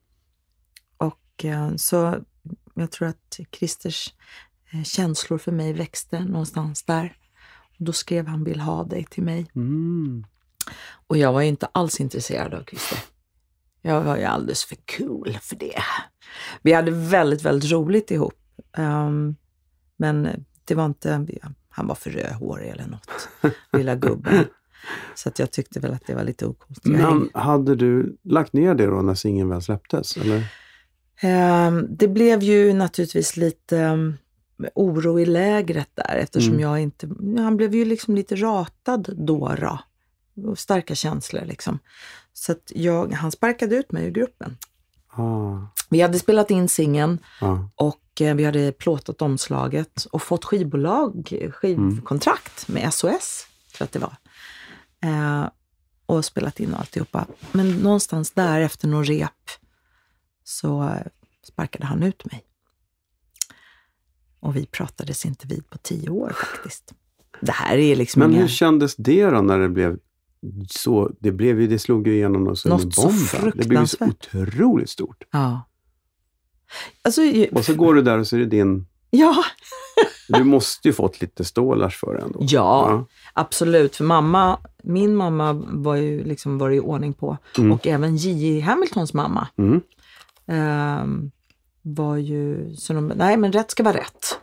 [0.98, 2.16] Och eh, så
[2.74, 4.14] jag tror att Christers
[4.72, 7.18] eh, känslor för mig växte någonstans där.
[7.80, 9.46] Och då skrev han Vill ha dig till mig.
[9.56, 10.26] Mm.
[11.08, 13.00] Och jag var ju inte alls intresserad av Christer.
[13.82, 15.84] Jag var ju alldeles för cool för det.
[16.62, 18.40] Vi hade väldigt, väldigt roligt ihop.
[18.78, 19.36] Ehm,
[19.98, 21.28] men det var inte,
[21.70, 23.30] han var för rödhårig eller något,
[23.74, 24.46] lilla gubben.
[25.16, 26.46] Så att jag tyckte väl att det var lite.
[26.46, 30.18] Jag Men hade du lagt ner det då när singeln väl släpptes?
[30.18, 30.44] Eller?
[31.24, 34.18] Ehm, Det blev ju naturligtvis lite um,
[34.76, 36.62] oro i lägret där eftersom Mm.
[36.62, 37.08] jag inte,
[37.38, 39.56] han blev ju liksom lite ratad då.
[40.36, 40.56] då.
[40.56, 41.80] Starka känslor liksom.
[42.34, 44.58] Så att jag, han sparkade ut mig ur gruppen.
[45.16, 45.58] Ah.
[45.90, 47.58] Vi hade spelat in singeln Ah.
[47.76, 53.92] och eh, vi hade plåtat omslaget och fått skivbolag, skivkontrakt med SOS, tror jag att
[53.92, 54.16] det var.
[55.12, 55.50] Eh,
[56.06, 57.26] och spelat in alltihopa.
[57.52, 59.30] Men någonstans där efter någon rep
[60.44, 60.96] så
[61.48, 62.44] sparkade han ut mig.
[64.40, 66.94] Och vi pratades inte vid på tio år faktiskt.
[67.42, 68.42] Det här är liksom Men inga...
[68.42, 69.98] hur kändes det då när det blev
[70.70, 71.12] så?
[71.20, 73.16] Det, blev ju, det slog ju igenom något Något så bomb.
[73.44, 73.52] va?
[73.56, 74.50] Det blev så fruktansvärt.
[74.54, 75.24] otroligt stort.
[75.32, 75.62] Ja.
[77.02, 78.86] Alltså, Och så går du där och så är det din...
[79.10, 79.44] ja,
[80.28, 82.40] Du måste ju fått lite stålars för det ändå.
[82.50, 83.96] Ja, absolut.
[83.96, 87.38] För mamma, min mamma var ju liksom var i ordning på.
[87.58, 87.72] Mm.
[87.72, 88.60] Och även J.J.
[88.60, 89.82] Hamiltons mamma Mm.
[90.48, 91.32] Ehm,
[91.82, 94.40] var ju, så de, nej men rätt ska vara rätt.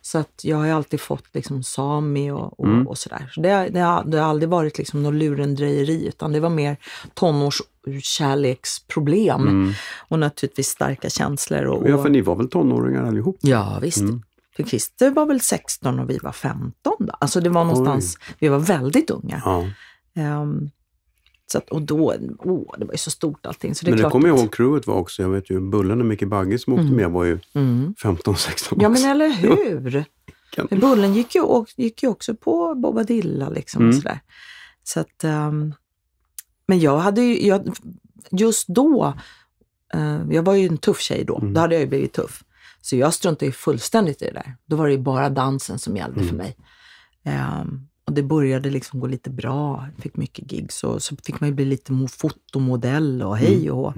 [0.00, 2.88] Så att jag har alltid fått liksom Sami och, och, Mm.
[2.88, 3.30] och sådär.
[3.34, 6.76] Så det, det, har, det har aldrig varit liksom något lurendrejeri utan det var mer
[7.14, 9.72] tonårskärleksproblem Mm.
[10.08, 11.64] och naturligtvis starka känslor.
[11.64, 13.36] Och, Ja, för ni var väl tonåringar allihop?
[13.40, 14.00] Ja, visst.
[14.00, 14.22] Mm.
[14.56, 17.10] För Christer var väl 16 och vi var 15 då.
[17.20, 19.42] Alltså det var någonstans, vi var väldigt unga.
[19.44, 19.64] Ja.
[20.22, 20.70] Ehm,
[21.52, 23.74] så att, och då, åh, det var ju så stort allting.
[23.74, 25.22] Så det Men det kommer jag ihåg crewet var också.
[25.22, 26.96] Jag vet ju Bullen och Micke Bagge som åkte Mm.
[26.96, 27.94] med var ju Mm.
[28.02, 30.04] 15-16 Ja men eller hur!
[30.70, 34.00] Men Bullen gick ju, och, gick ju också på Bobadilla liksom och Mm.
[34.02, 34.20] sådär.
[34.84, 35.74] Så att, ehm,
[36.68, 37.76] men jag hade ju, jag,
[38.30, 39.14] just då,
[39.94, 41.52] eh, jag var ju en tuff tjej då, Mm.
[41.54, 42.42] då hade jag ju blivit tuff.
[42.80, 44.56] Så jag struntade ju fullständigt i det där.
[44.66, 46.28] Då var det ju bara dansen som gällde Mm.
[46.28, 46.56] för mig.
[47.24, 51.48] Ehm, och det började liksom gå lite bra, fick mycket gigs och så fick man
[51.48, 53.94] ju bli lite mo- fotomodell och hej och hå.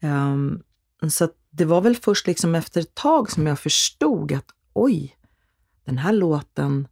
[0.00, 0.62] Mm.
[1.02, 5.16] Um, så det var väl först liksom efter ett tag som jag förstod att oj,
[5.84, 6.88] den här låten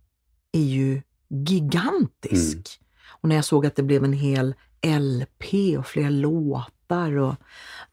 [0.52, 2.54] är ju gigantisk.
[2.54, 3.08] Mm.
[3.08, 7.34] Och när jag såg att det blev en hel LP och flera låtar och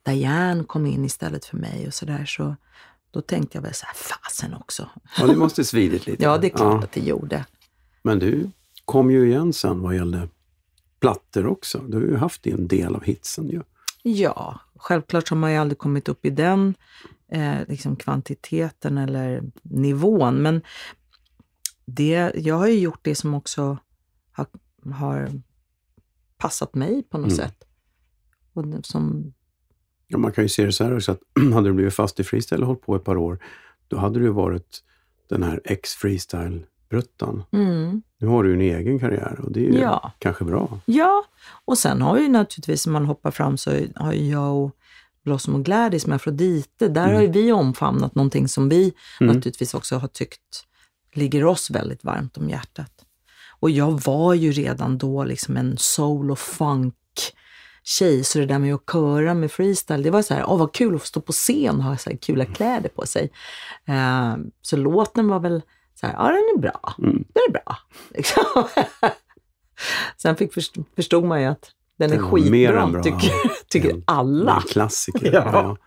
[0.03, 2.55] Diane kom in istället för mig och sådär, så
[3.11, 4.89] då tänkte jag väl så här, fasen också.
[5.17, 6.23] Ja, det måste svidit lite.
[6.23, 6.83] ja, det är klart ja.
[6.83, 7.45] att det gjorde.
[8.01, 8.49] Men du
[8.85, 10.29] kom ju igen sen vad gällde
[10.99, 11.77] plattor också.
[11.87, 13.61] Du har ju haft din del av hitsen ju.
[14.03, 16.75] Ja, självklart har man ju aldrig kommit upp i den
[17.31, 20.35] eh, liksom kvantiteten eller nivån.
[20.35, 20.61] Men
[21.85, 23.77] det, jag har ju gjort det som också
[24.31, 24.47] har,
[24.91, 25.41] har
[26.37, 27.37] passat mig på något mm.
[27.37, 27.63] sätt.
[28.53, 29.33] Och som...
[30.07, 31.21] ja, man kan ju se det så här också, att
[31.53, 33.39] hade du blivit fast i freestyle och hållit på ett par år,
[33.87, 34.83] då hade du varit
[35.29, 37.43] den här ex-freestyle Bruttan.
[37.51, 38.01] Mm.
[38.17, 40.11] Nu har du en egen karriär och det är ja.
[40.19, 40.79] kanske bra.
[40.85, 41.23] Ja,
[41.65, 44.75] och sen har ju naturligtvis, om man hoppar fram, så har ju jag och
[45.23, 47.15] Blossom och Gladys med Afrodite, där mm.
[47.15, 49.35] har ju vi omfamnat någonting som vi mm.
[49.35, 50.65] naturligtvis också har tyckt
[51.13, 52.91] ligger oss väldigt varmt om hjärtat.
[53.59, 56.95] Och jag var ju redan då liksom en soul och funk
[57.83, 60.73] tjej, så det där med att köra med freestyle, det var så här, åh vad
[60.73, 63.31] kul att få stå på scen och ha så här kula kläder på sig.
[63.89, 65.61] Uh, så låten var väl
[65.99, 67.23] så här, ja den är bra, mm.
[67.33, 67.77] den är bra.
[68.09, 68.43] Liksom.
[70.17, 70.53] Sen fick
[70.95, 73.03] förstod man ju att den är den skitbra, bra.
[73.03, 73.31] tycker,
[73.69, 74.55] tycker en, alla.
[74.55, 75.31] En klassiker.
[75.33, 75.49] ja.
[75.53, 75.77] ja.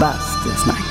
[0.00, 0.84] Bastusnack.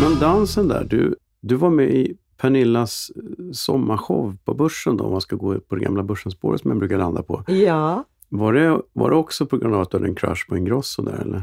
[0.00, 5.12] Men dansen där, du, du var med i Pernillas eh, sommarshow på Börsen då, om
[5.12, 7.44] man ska gå på det gamla Börsenspåret som jag brukar landa på.
[7.46, 8.04] Ja.
[8.28, 11.02] Var det, var det också på grund av att du hade en crush på Ingrosso
[11.02, 11.42] där eller?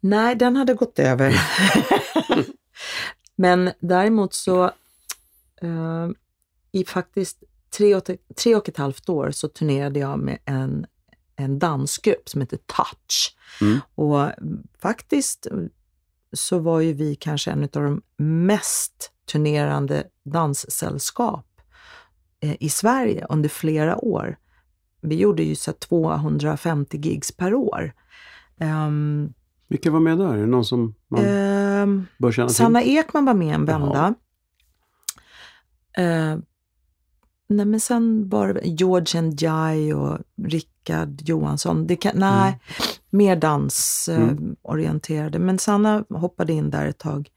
[0.00, 1.36] Nej, den hade gått över.
[3.36, 4.64] Men däremot så,
[5.62, 6.10] uh,
[6.72, 7.42] i faktiskt
[7.76, 8.10] tre och,
[8.42, 10.86] tre och ett halvt år så turnerade jag med en,
[11.36, 13.36] en dansgrupp som heter Touch.
[13.60, 13.78] Mm.
[13.94, 14.30] Och
[14.78, 15.46] faktiskt
[16.32, 18.02] så var ju vi kanske en av de
[18.46, 21.46] mest turnerande danssällskap
[22.40, 24.36] eh, i Sverige under flera år.
[25.00, 27.92] Vi gjorde ju så 250 gigs per år.
[28.60, 29.34] Um,
[29.68, 30.34] vilka var med där?
[30.34, 32.56] Är det någon som man uh, bör känna till?
[32.56, 34.14] Sanna Ekman var med en vända.
[35.98, 36.36] Uh,
[37.48, 41.86] nej men sen var det George Njai och Rickard Johansson.
[41.86, 42.60] Det kan, nej, mm.
[43.10, 45.36] mer dansorienterade.
[45.36, 45.46] Mm.
[45.46, 47.30] Men Sanna hoppade in där ett tag.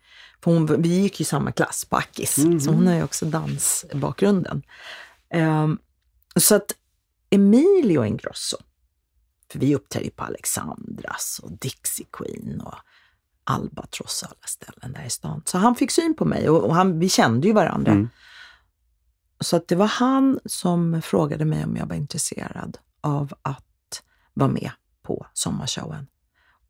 [0.43, 2.59] För hon, vi gick ju samma klass på Akis, mm.
[2.59, 4.63] så hon har ju också dansbakgrunden.
[5.33, 5.79] Um,
[6.35, 6.71] så att
[7.29, 8.57] Emilio Ingrosso,
[9.51, 12.75] för vi uppträdde på Alexandras och Dixie Queen och
[13.43, 15.41] Albatross och alla ställen där i stan.
[15.45, 17.91] Så han fick syn på mig och, och han, vi kände ju varandra.
[17.91, 18.09] Mm.
[19.39, 24.49] Så att det var han som frågade mig om jag var intresserad av att vara
[24.49, 24.71] med
[25.03, 26.07] på sommarshowen.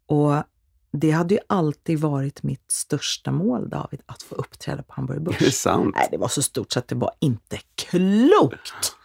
[0.06, 0.44] Och
[0.92, 5.40] det hade ju alltid varit mitt största mål, David, att få uppträda på Hamburger Börs.
[5.40, 5.96] Det är sant.
[5.96, 8.96] Nej, det var så stort så att det var inte klokt.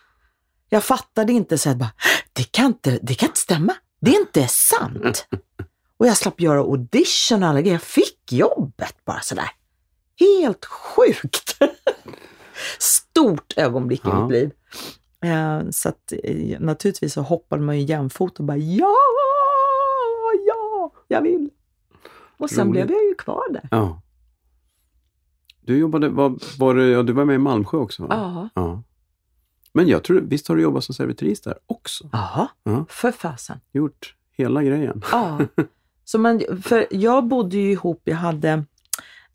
[0.68, 1.92] Jag fattade inte så att bara,
[2.34, 3.74] det kan inte, det kan inte stämma.
[4.00, 5.26] Det är inte sant.
[5.96, 7.74] Och jag slapp göra audition och alla grejer.
[7.74, 9.50] Jag fick jobbet bara sådär.
[10.20, 11.58] Helt sjukt!
[12.78, 14.18] Stort ögonblick ja.
[14.18, 14.50] i mitt liv.
[15.24, 18.96] Eh, så att eh, naturligtvis så hoppade man ju jämfot och bara ja,
[20.46, 21.50] ja, jag vill.
[22.36, 22.86] Och sen Roligt.
[22.86, 23.68] blev jag ju kvar där.
[23.70, 24.02] Ja.
[25.60, 28.06] Du jobbade, var, var det, ja, du var med i Malmsjö också?
[28.06, 28.08] Va?
[28.10, 28.48] Ja.
[28.62, 28.82] ja.
[29.74, 32.08] Men jag tror, visst har du jobbat som servitris där också?
[32.12, 32.84] Jaha, ja.
[32.88, 33.60] för fasen.
[33.72, 35.02] Gjort hela grejen.
[35.12, 35.40] Ja.
[36.04, 38.64] Så man, för jag bodde ju ihop, jag hade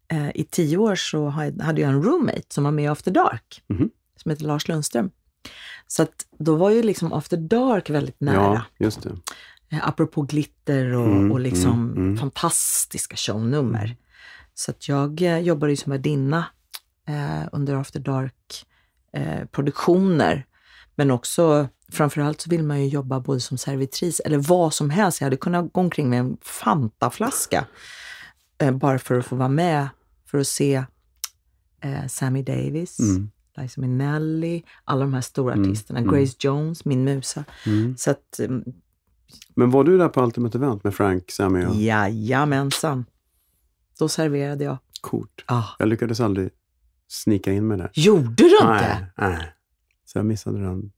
[0.08, 3.63] eh, i tio år så hade jag en roommate som var med i After Dark,
[3.69, 3.89] mm.
[4.15, 5.12] som heter Lars Lundström.
[5.88, 8.54] Så att då var ju liksom After Dark väldigt nära.
[8.54, 9.10] Ja, just det.
[9.69, 12.17] Eh, apropå glitter och, mm, och liksom mm, mm.
[12.17, 13.95] fantastiska shownummer.
[14.54, 16.45] Så att jag eh, jobbade ju som värdinna
[17.08, 18.65] eh, under After Dark
[19.13, 20.45] Eh, produktioner.
[20.95, 25.22] Men också, framförallt så vill man ju jobba både som servitris eller vad som helst.
[25.22, 27.65] Jag hade kunnat gå omkring med en Fantaflaska
[28.58, 29.89] eh, bara för att få vara med,
[30.26, 30.84] för att se
[31.82, 33.32] eh, Sammy Davis, mm.
[33.58, 35.72] Liza Minnelli, alla de här stora mm.
[35.72, 36.00] artisterna.
[36.00, 36.12] Mm.
[36.12, 37.43] Grace Jones, min musa.
[37.65, 37.98] Mm.
[37.98, 38.63] Så att, mm.
[39.56, 41.76] Men var du där på Ultimate Event med Frank, Sammy och...
[41.76, 43.06] Jajamensan.
[44.00, 44.78] Då serverade jag.
[45.02, 45.43] Coolt.
[45.45, 45.63] Ah.
[45.80, 46.50] Jag lyckades aldrig
[47.10, 47.89] snika in mig där.
[47.93, 49.06] Gjorde du inte?
[49.17, 49.54] Nej.
[50.06, 50.91] Så jag missade den.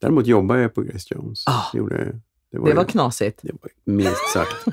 [0.00, 1.44] Däremot jobbade jag på Grace Jones.
[1.46, 1.96] Ah, gjorde,
[2.52, 3.38] det var, det var ju, knasigt.
[3.42, 4.66] Det var minst sagt.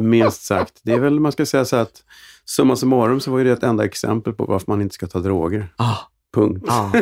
[0.00, 0.80] minst sagt.
[0.82, 2.04] Det är väl, man ska säga så att
[2.44, 5.18] summa summarum så var ju det ett enda exempel på varför man inte ska ta
[5.18, 5.72] droger.
[5.76, 5.96] Ah,
[6.34, 6.66] Punkt.
[6.68, 6.92] Ah.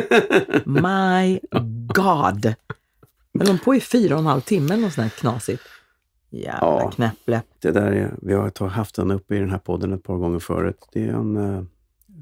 [0.65, 1.39] My
[1.93, 2.53] God.
[3.31, 5.63] Jag höll på i fyra och en halv timme något sånt här knasigt.
[6.29, 6.91] Jävla Ja.
[6.91, 7.41] knäpple.
[7.61, 10.39] Det där är, vi har haft den uppe i den här podden ett par gånger
[10.39, 10.87] förut.
[10.93, 11.63] Det är en, eh,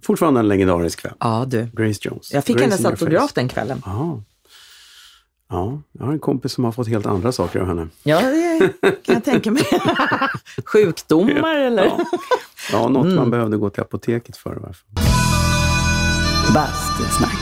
[0.03, 1.13] fortfarande en legendarisk kväll.
[1.19, 1.67] Ja du.
[1.73, 2.31] Grace Jones.
[2.33, 3.81] Jag fick Grace hennes autograf den kvällen.
[3.85, 4.21] Jaha.
[5.51, 7.87] Ja, jag har en kompis som har fått helt andra saker av henne.
[8.03, 9.63] Ja, det kan jag tänka mig.
[10.65, 11.85] Sjukdomar eller?
[11.85, 11.99] Ja,
[12.71, 13.15] ja något Mm.
[13.15, 14.73] man behövde gå till apoteket för fall.
[16.53, 17.35] Bastusnack.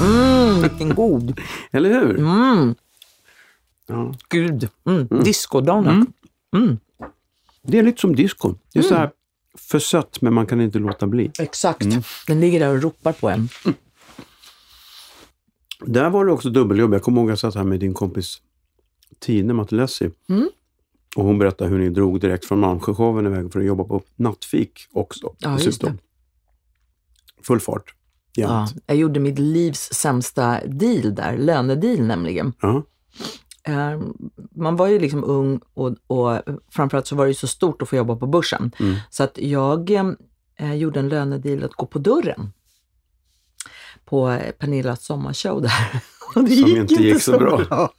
[0.00, 1.40] Mm, vilken god.
[1.70, 2.18] Eller hur?
[2.18, 2.74] Mm,
[3.88, 4.14] Ja.
[4.28, 4.68] gud.
[4.86, 6.08] Mm, Discodonut.
[6.56, 6.78] Mm.
[7.62, 8.54] Det är lite som disco.
[8.72, 9.10] Det är så här
[9.58, 11.30] för sött, men man kan inte låta bli.
[11.38, 11.86] Exakt.
[12.26, 13.48] Den ligger där och ropar på en.
[15.80, 16.94] Där var det också dubbeljobb.
[16.94, 18.38] Jag kommer ihåg att jag satt här med din kompis
[19.18, 20.10] Tine Matelessi.
[20.28, 20.48] Mm.
[21.16, 24.72] Och hon berättade hur ni drog direkt från Malmsjöshowen iväg för att jobba på nattfik
[24.92, 25.34] också.
[25.38, 25.98] Ja, just dessutom.
[27.42, 27.94] Full fart.
[28.34, 28.80] Ja, Ja.
[28.86, 32.52] jag gjorde mitt livs sämsta deal där, lönedeal nämligen.
[32.60, 32.82] Ja.
[33.66, 34.00] Eh,
[34.50, 37.88] Man var ju liksom ung och, och framförallt så var det ju så stort att
[37.88, 38.72] få jobba på börsen.
[38.80, 38.96] Mm.
[39.10, 39.90] Så att jag
[40.56, 42.52] eh, gjorde en lönedeal att gå på dörren
[44.04, 46.00] på Pernillas sommarshow där.
[46.34, 47.90] Och det Som inte gick så bra.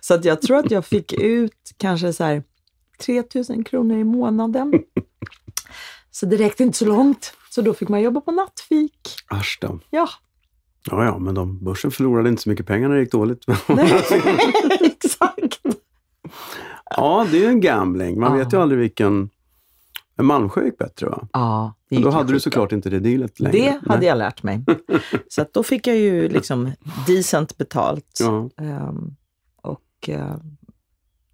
[0.00, 2.42] Så att jag tror att jag fick ut kanske så här
[2.98, 4.72] 3000 kronor i månaden.
[6.10, 7.32] Så det räckte inte så långt.
[7.50, 9.16] Så då fick man jobba på nattfik.
[9.26, 9.80] Asch då.
[9.90, 10.08] Ja,
[10.90, 13.44] Ja, ja, men de, börsen förlorade inte så mycket pengar när det gick dåligt.
[14.80, 15.60] exakt.
[16.96, 18.20] ja, det är ju en gambling.
[18.20, 18.44] Man Ja.
[18.44, 19.30] vet ju aldrig vilken...
[20.16, 21.28] Men Malmsjö gick bättre va?
[21.32, 23.58] Ja, det Men gick då hade du såklart inte det dealet längre.
[23.58, 24.08] Det hade Nej.
[24.08, 24.64] jag lärt mig.
[25.28, 26.72] Så att då fick jag ju liksom
[27.06, 28.18] decent betalt.
[28.20, 28.50] Ja.
[28.56, 29.16] Ehm,
[29.62, 30.36] och eh,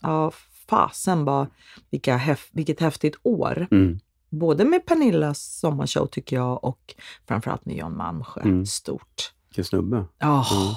[0.03, 0.33] ja,
[0.69, 1.47] fasen bara,
[1.91, 3.67] vilka häf- vilket häftigt år.
[3.71, 3.99] Mm.
[4.31, 6.95] Både med Pernillas sommarshow tycker jag och
[7.29, 8.41] framförallt med Jan Malmsjö.
[8.41, 8.67] Mm.
[8.67, 9.33] Stort.
[9.51, 9.97] Vilken snubbe.
[9.97, 10.47] Ja.
[10.51, 10.77] Ja.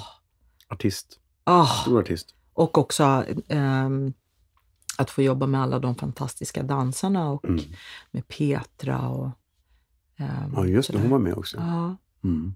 [0.68, 1.18] Artist.
[1.44, 1.66] Ah.
[1.66, 2.34] Stor artist.
[2.52, 4.12] Och också ehm,
[4.98, 7.64] att få jobba med alla de fantastiska dansarna och Mm.
[8.10, 9.30] med Petra och
[10.16, 10.98] ehm, Ja, just det.
[10.98, 11.56] Hon var med också.
[11.56, 11.96] Ja.
[12.24, 12.54] Mm.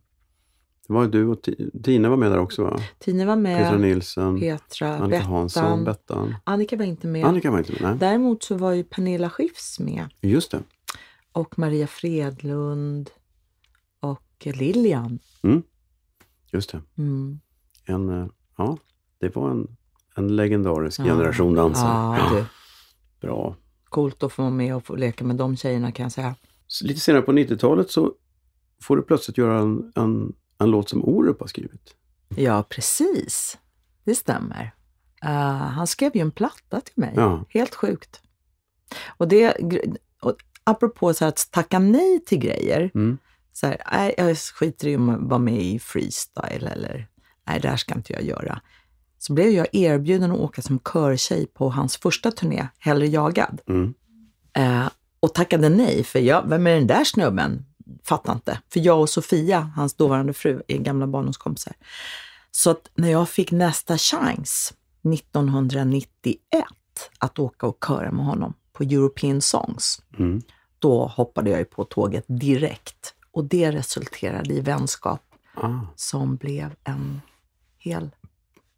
[0.86, 2.80] Det var du och Ti- Tina var med där också va?
[2.98, 3.58] Tine var med.
[3.58, 5.32] Petra Nilsson, Petra, Annika Bettan.
[5.32, 6.34] Hansson, Bettan.
[6.44, 7.24] Annika var inte med.
[7.24, 7.82] Annika var inte med.
[7.82, 7.96] Nej.
[7.98, 10.60] Däremot så var ju Pernilla Schiffs med Just det.
[11.32, 13.10] och Maria Fredlund
[14.00, 15.18] och Lilian.
[16.52, 16.82] Just det.
[16.98, 17.40] Mm.
[17.84, 18.76] En, eh, ja,
[19.20, 19.76] det var en,
[20.16, 21.04] en legendarisk Ja.
[21.04, 22.18] generation dansare.
[22.18, 22.44] Ja.
[23.20, 23.56] Bra.
[23.88, 26.34] Coolt att få vara med och få leka med de tjejerna kan jag säga.
[26.82, 28.14] Lite senare på 90-talet så
[28.82, 31.94] får du plötsligt göra en, en, en låt som Orup har skrivit.
[32.36, 33.58] Ja, precis.
[34.04, 34.74] Det stämmer.
[35.24, 37.12] Eh, han skrev ju en platta till mig.
[37.16, 37.44] Ja.
[37.48, 38.20] Helt sjukt.
[39.16, 39.52] Och det,
[40.20, 42.90] och apropå så att tacka nej till grejer.
[42.94, 43.18] Mm.
[43.60, 47.06] Så här, nej, jag skiter i att vara med i freestyle eller
[47.46, 48.60] nej, det här ska inte jag göra.
[49.18, 53.60] Så blev jag erbjuden att åka som körtjej på hans första turné, Hellre jagad.
[53.68, 53.94] Mm.
[54.52, 54.88] Eh,
[55.20, 57.64] och tackade nej, för jag, vem är den där snubben?
[58.04, 58.60] Fattar inte.
[58.72, 61.72] För jag och Sofia, hans dåvarande fru, är gamla barndomskompisar.
[62.50, 64.74] Så att när jag fick nästa chans
[65.14, 66.64] 1991
[67.18, 70.42] att åka och köra med honom på European Songs, Mm.
[70.78, 73.14] då hoppade jag ju på tåget direkt.
[73.38, 75.20] Och det resulterade i vänskap
[75.54, 75.80] Ah.
[75.96, 77.20] som blev en
[77.78, 78.10] hel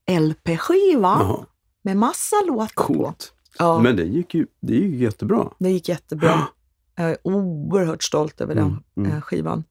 [0.06, 1.46] LP-skiva Jaha.
[1.82, 2.94] med massa låtar på.
[2.94, 3.32] Coolt.
[3.58, 3.78] Ja.
[3.78, 5.50] Men det gick ju det gick jättebra.
[5.58, 6.48] Det gick jättebra.
[6.96, 9.12] Jag är oerhört stolt över den Mm, mm.
[9.12, 9.64] eh, skivan.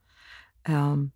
[0.68, 1.12] Mm,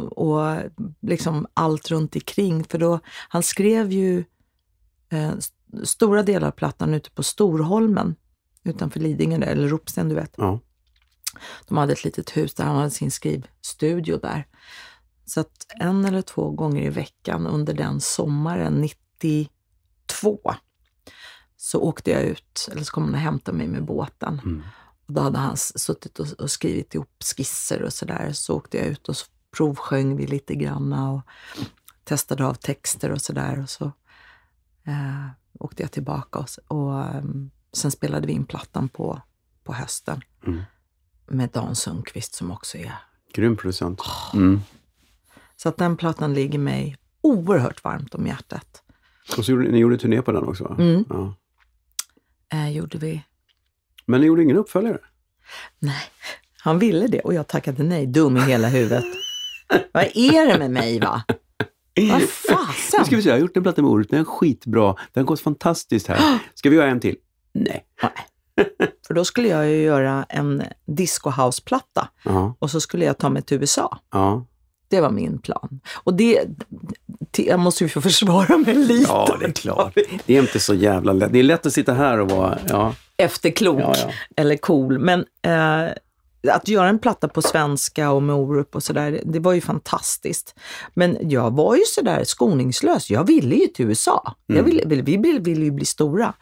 [0.00, 0.56] och
[1.00, 2.64] liksom allt runt omkring.
[2.64, 2.98] För då,
[3.28, 4.24] han skrev ju
[5.08, 8.14] eh, st- stora delar av plattan ute på Storholmen
[8.64, 10.34] utanför Lidingö, eller Ropsten, du vet.
[10.36, 10.60] Ja.
[11.68, 14.46] De hade ett litet hus där han hade sin skrivstudio där.
[15.24, 20.54] Så att en eller två gånger i veckan under den sommaren 92
[21.56, 24.40] så åkte jag ut, eller så kom han och hämtade mig med båten.
[24.44, 24.62] Mm.
[25.06, 28.32] Och då hade han suttit och, och skrivit ihop skisser och sådär.
[28.32, 31.22] Så åkte jag ut och så provsjöng vi lite granna och
[32.04, 33.60] testade av texter och sådär.
[33.62, 33.84] Och så
[34.86, 35.26] eh,
[35.58, 39.20] åkte jag tillbaka och, och ehm, sen spelade vi in plattan på,
[39.64, 40.62] på hösten Mm.
[41.28, 42.92] Med Dan Sundqvist som också är...
[43.32, 44.02] Grym producent.
[44.34, 44.60] Mm.
[45.56, 48.82] Så att den plattan ligger mig oerhört varmt om hjärtat.
[49.38, 50.76] Och så gjorde ni gjorde turné på den också va?
[50.78, 51.04] Mm.
[51.08, 51.34] Ja.
[52.52, 53.22] Eh, gjorde vi.
[54.06, 54.98] Men ni gjorde ingen uppföljare?
[55.78, 56.02] Nej,
[56.58, 58.06] han ville det och jag tackade nej.
[58.06, 59.04] Dum i hela huvudet.
[59.92, 61.22] Vad är det med mig va?
[61.96, 63.04] Vad Nu fasen?
[63.04, 64.10] ska vi se, jag har gjort en platta med Orup.
[64.10, 64.96] Den är skitbra.
[65.12, 66.38] Den gått fantastiskt här.
[66.54, 67.16] Ska vi göra en till?
[67.52, 67.86] Nej.
[69.06, 72.54] För då skulle jag ju göra en disco house-platta Ja.
[72.58, 73.98] och så skulle jag ta mig till USA.
[74.12, 74.46] Ja.
[74.88, 75.80] Det var min plan.
[76.04, 76.44] Och det,
[77.36, 79.10] jag måste ju få försvara mig lite.
[79.12, 79.94] Ja, det är klart.
[80.26, 81.32] Det är inte så jävla lätt.
[81.32, 82.94] Det är lätt att sitta här och vara, ja.
[83.16, 84.10] Efterklok Ja, ja.
[84.36, 84.98] eller cool.
[84.98, 85.92] Men eh,
[86.52, 90.54] att göra en platta på svenska och med Orup och sådär, det var ju fantastiskt.
[90.94, 93.10] Men jag var ju sådär skoningslös.
[93.10, 94.34] Jag ville ju till USA.
[94.46, 96.32] Jag ville, ville, vi ville, ville ju bli stora.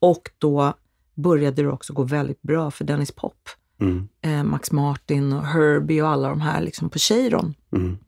[0.00, 0.74] Och då
[1.14, 3.48] började det också gå väldigt bra för Dennis Pop.
[3.80, 4.08] Mm.
[4.20, 7.54] Eh, Max Martin och Herbie och alla de här liksom på Cheiron.
[7.72, 7.98] Mm.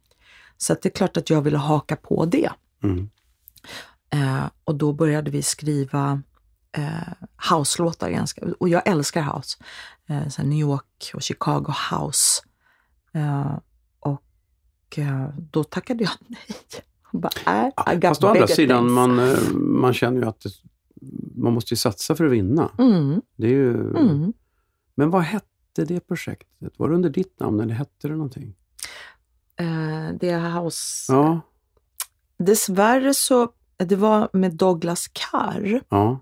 [0.56, 2.50] Så det är klart att jag ville haka på det.
[2.82, 3.10] Mm.
[4.10, 6.22] Eh, och då började vi skriva
[6.72, 7.12] eh,
[7.50, 9.58] house-låtar ganska, och jag älskar house.
[10.08, 12.42] Eh, så New York och Chicago house.
[13.12, 13.58] Eh,
[14.00, 16.40] och eh, då tackade jag nej.
[17.12, 18.92] Bara, äh, got Fast å andra sidan, things.
[18.92, 20.50] man, eh, man känner ju att det,
[21.34, 22.70] man måste ju satsa för att vinna.
[22.78, 24.32] Mm, Det är ju, mm.
[24.94, 26.72] Men vad hette det projektet?
[26.78, 28.54] Var det under ditt namn eller hette det någonting?
[29.56, 31.12] Eh, det är house.
[31.12, 31.40] Ja,
[32.38, 35.80] Dessvärre så, det var med Douglas Carr.
[35.88, 36.20] ja.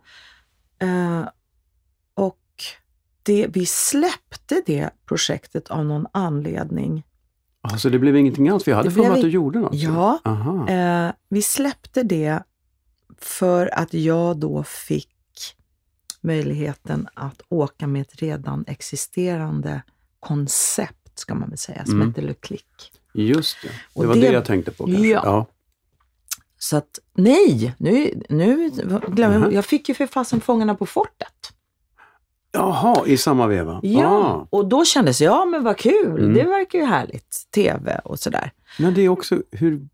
[0.78, 1.28] Eh,
[2.14, 2.41] och
[3.22, 7.03] det, vi släppte det projektet av någon anledning.
[7.61, 8.66] Alltså det blev ingenting alls?
[8.66, 9.74] Jag hade för mig att du gjorde något.
[9.74, 10.20] Ja.
[10.68, 12.43] Eh, vi släppte det
[13.19, 15.09] för att jag då fick
[16.21, 19.83] möjligheten att åka med ett redan existerande
[20.21, 22.09] koncept, ska man väl säga, som Mm.
[22.09, 22.93] heter Le Click.
[23.15, 25.07] Just det, det Och var det- det jag tänkte på kanske.
[25.07, 25.21] Ja.
[25.25, 25.47] Ja.
[26.59, 28.71] Så att, nej, nu, nu
[29.09, 29.53] glömmer jag.
[29.53, 31.29] Jag fick ju för fasen Fångarna på fortet.
[32.53, 33.81] Jaha, i samma veva?
[33.83, 34.47] Ja, Ah.
[34.51, 36.35] och då kändes det, ja men vad kul, Mm.
[36.35, 37.47] det verkar ju härligt.
[37.55, 38.53] TV och sådär.
[38.79, 39.89] Men det är också, hur,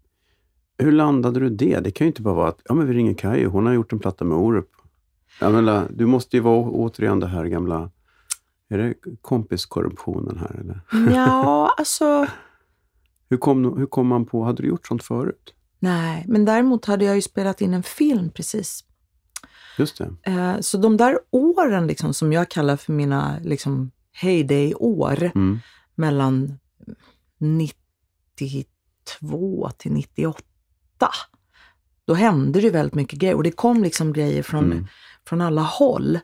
[0.80, 1.80] hur landade du det?
[1.80, 3.92] Det kan ju inte bara vara att, ja men vi ringer Kaj, hon har gjort
[3.92, 4.70] en platta med Orup.
[5.40, 7.90] Jag menar, du måste ju vara återigen det här gamla,
[8.68, 10.80] är det kompiskorruptionen här eller?
[11.14, 12.26] Ja, alltså,
[13.28, 15.54] Hur kom, hur kom man på, hade du gjort sånt förut?
[15.78, 18.84] nej, men däremot hade jag ju spelat in en film precis.
[19.78, 20.14] Just det.
[20.22, 25.58] Eh, Så de där åren liksom, som jag kallar för mina liksom, heyday-år, Mm.
[25.94, 26.58] mellan
[27.38, 30.40] 92 till 98,
[32.04, 33.34] då hände det väldigt mycket grejer.
[33.34, 34.86] Och det kom liksom grejer från, Mm.
[35.26, 36.18] från alla håll.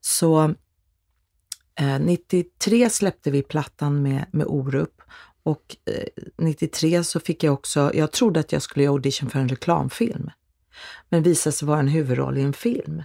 [0.00, 0.54] Så
[1.80, 5.02] eh, 93 släppte vi plattan med, med Orup.
[5.42, 9.38] Och eh, 93 så fick jag också, jag trodde att jag skulle göra audition för
[9.38, 10.30] en reklamfilm.
[11.08, 13.02] Men visade sig vara en huvudroll i en film.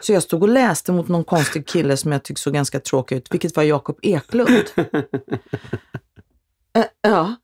[0.00, 3.16] Så jag stod och läste mot någon konstig kille som jag tyckte såg ganska tråkig
[3.16, 4.64] ut, vilket var Jakob Eklund.
[6.72, 7.36] Eh, ja.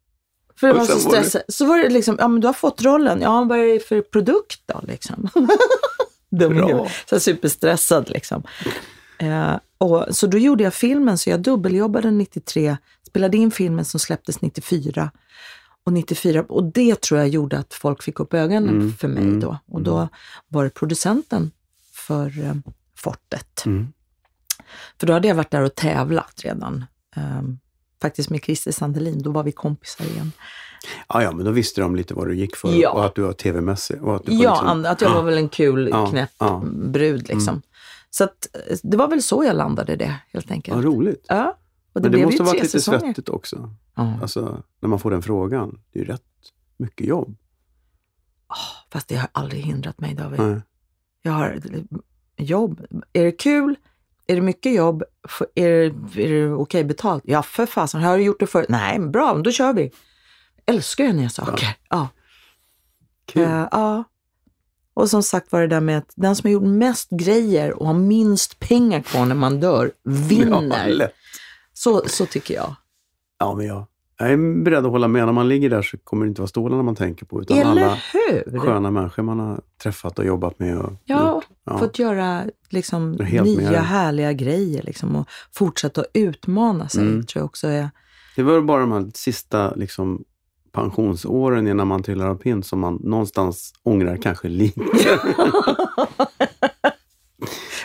[0.60, 1.44] För det var så var det-.
[1.48, 3.20] Så var det liksom, ja men du har fått rollen.
[3.20, 5.28] Ja, vad är det för produkt då liksom?
[6.30, 8.42] Dum så superstressad liksom.
[9.18, 12.76] Eh, och, så då gjorde jag filmen, så jag dubbeljobbade 93,
[13.06, 15.10] spelade in filmen som släpptes 94.
[15.84, 19.22] Och 94, och det tror jag gjorde att folk fick upp ögonen Mm, för mig
[19.22, 19.58] mm, då.
[19.66, 20.08] Och då
[20.48, 21.50] var det producenten
[21.92, 22.54] för eh,
[22.96, 23.66] Fortet.
[23.66, 23.92] Mm.
[25.00, 26.84] För då hade jag varit där och tävlat redan.
[27.16, 27.58] Ehm,
[28.04, 30.32] faktiskt med Christer Sandelin, då var vi kompisar igen.
[31.08, 32.90] Ja, ja, men då visste de lite vad du gick för Ja.
[32.90, 33.98] och att du var tv-mässig.
[34.02, 36.56] Ja, liksom- att jag var väl en kul, Ja, knäpp ja.
[36.56, 36.92] Mm.
[36.92, 37.62] brud liksom.
[38.10, 40.74] Så att, eh, det var väl så jag landade det helt enkelt.
[40.74, 41.26] Vad roligt.
[41.28, 41.56] Ja,
[41.92, 42.98] och det, Men det måste ha varit lite säsonger.
[42.98, 43.74] svettigt också.
[43.94, 44.12] Ja.
[44.22, 45.80] Alltså, när man får den frågan.
[45.92, 46.22] Det är ju rätt
[46.76, 47.36] mycket jobb.
[48.92, 50.40] Fast det har aldrig hindrat mig David.
[50.40, 50.60] Nej.
[51.22, 51.60] Jag har
[52.36, 52.80] jobb.
[53.12, 53.74] Är det kul?
[54.26, 55.02] Är det mycket jobb?
[55.54, 57.22] Är det, är det okej betalt?
[57.26, 58.02] Ja, för fasen.
[58.02, 58.68] Har du gjort det förut?
[58.68, 59.90] Nej, men bra, då kör vi.
[60.66, 61.68] Älskar jag nya saker.
[61.88, 62.08] Ja.
[63.26, 63.42] Kul.
[63.42, 64.04] Eh, ja.
[64.94, 67.86] Och som sagt var det där med att den som har gjort mest grejer och
[67.86, 70.88] har minst pengar kvar när man dör Ja, vinner.
[70.88, 71.14] lätt.
[71.72, 72.74] så, så tycker jag.
[73.38, 73.86] Ja, men jag,
[74.18, 75.26] jag är beredd att hålla med.
[75.26, 77.70] När man ligger där så kommer det inte vara stålarna man tänker på, utan Eller
[77.70, 78.58] alla hur?
[78.58, 80.78] sköna människor man har träffat och jobbat med.
[80.78, 81.44] Och Ja, gjort.
[81.64, 81.78] ja.
[81.78, 87.02] fått göra liksom, med nya härliga grejer liksom, och fortsätta att utmana sig.
[87.02, 87.26] Mm.
[87.26, 87.90] tror jag också är...
[88.36, 90.24] Det var bara de här sista liksom,
[90.72, 94.80] pensionsåren innan man trillar av pinn som man någonstans ångrar kanske lite.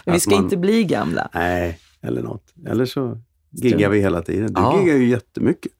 [0.05, 1.29] Men vi ska man- inte bli gamla.
[1.33, 2.43] Nej, eller något.
[2.67, 3.17] Eller så
[3.51, 4.53] giggar vi hela tiden.
[4.53, 4.79] Du Ja.
[4.79, 5.71] giggar ju jättemycket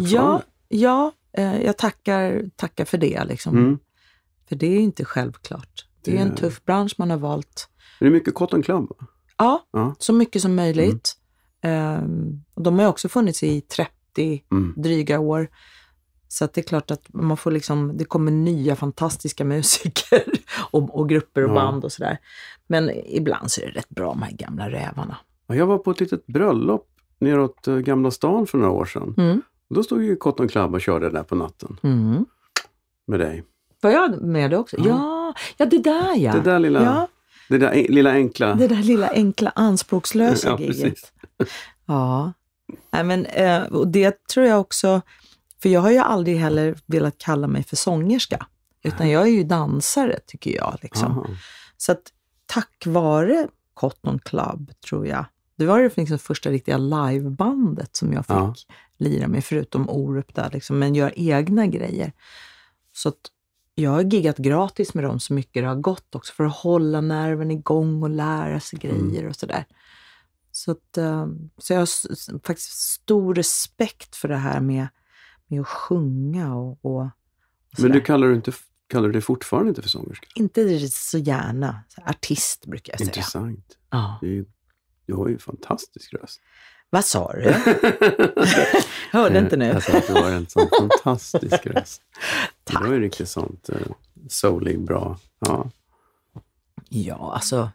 [0.00, 0.42] fortfarande.
[0.68, 3.24] Ja, ja eh, jag tackar, tackar för det.
[3.24, 3.56] Liksom.
[3.58, 3.78] Mm.
[4.48, 5.86] För det är inte självklart.
[6.04, 7.68] Det är ju en Det- tuff bransch man har valt.
[8.00, 8.92] Det är mycket Cotton Club.
[9.36, 9.94] Ja, Ja.
[9.98, 11.12] så mycket som möjligt.
[11.62, 14.74] Ehm, och de har också funnits i 30 Mm.
[14.76, 15.48] dryga år.
[16.28, 20.22] Så att det är klart att man får liksom, det kommer nya fantastiska musiker
[20.70, 21.54] och, och grupper och Ja.
[21.54, 22.18] band och sådär.
[22.66, 25.16] Men ibland så är det rätt bra med de här gamla rävarna.
[25.46, 26.88] Ja, Jag var på ett litet bröllop
[27.18, 29.14] neråt eh, Gamla stan för några år sedan.
[29.16, 29.42] Mm.
[29.70, 32.26] Då stod ju Cotton Club och körde där på natten Mm.
[33.06, 33.44] med dig.
[33.80, 34.76] Var jag med det också?
[34.78, 36.32] Ja, ja det där ja.
[36.32, 37.08] Det där lilla, ja,
[37.48, 38.54] det där lilla enkla.
[38.54, 40.76] det där lilla enkla anspråkslösa Ja, giget.
[40.82, 41.12] precis.
[41.86, 42.32] Ja,
[42.92, 45.00] Nej, men, eh, och det tror jag också,
[45.62, 48.46] för jag har ju aldrig heller velat kalla mig för sångerska,
[48.82, 50.76] utan jag är ju dansare tycker jag.
[50.82, 51.36] Liksom.
[51.76, 52.02] Så att
[52.46, 55.24] tack vare Cotton Club, tror jag,
[55.56, 58.54] det var det liksom första riktiga livebandet som jag fick Ja.
[58.98, 62.12] Lira med, förutom Orup där, liksom, men göra egna grejer.
[62.92, 63.30] Så att
[63.74, 67.00] jag har giggat gratis med dem så mycket det har gått också, för att hålla
[67.00, 69.10] nerven igång och lära sig Mm.
[69.10, 69.64] grejer och sådär.
[70.52, 71.26] Så, att, eh,
[71.58, 74.88] så jag har faktiskt stor respekt för det här med,
[75.46, 77.10] med att sjunga och, och, och
[77.78, 78.52] Men du kallar, du inte,
[78.86, 80.26] kallar du dig fortfarande inte för sångerska?
[80.34, 81.84] Inte så gärna.
[82.06, 83.08] Artist brukar jag säga.
[83.08, 83.78] Intressant.
[83.90, 84.18] Ja.
[85.06, 86.40] Du har ju en fantastisk röst.
[86.90, 87.50] Vad sa du?
[89.12, 89.64] Hörde inte nu.
[89.74, 92.02] Jag sa att du har en sån fantastisk röst.
[92.64, 93.92] Du har ju riktigt sånt uh,
[94.28, 95.18] soulig, bra.
[95.38, 95.70] Ja.
[96.88, 97.70] Ja, alltså,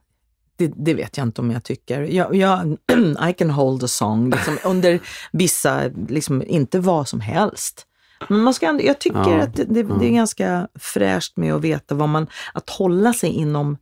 [0.55, 2.01] det, det vet jag inte om jag tycker.
[2.01, 2.78] Jag, jag,
[3.30, 4.99] I can hold a song liksom, under
[5.32, 7.88] vissa, liksom, inte vad som helst.
[8.30, 11.61] Men man ska, jag tycker Ja, att det, det, det är ganska fräscht med att
[11.61, 13.78] veta vad man, att hålla sig inom,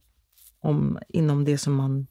[0.62, 2.08] om, inom det som man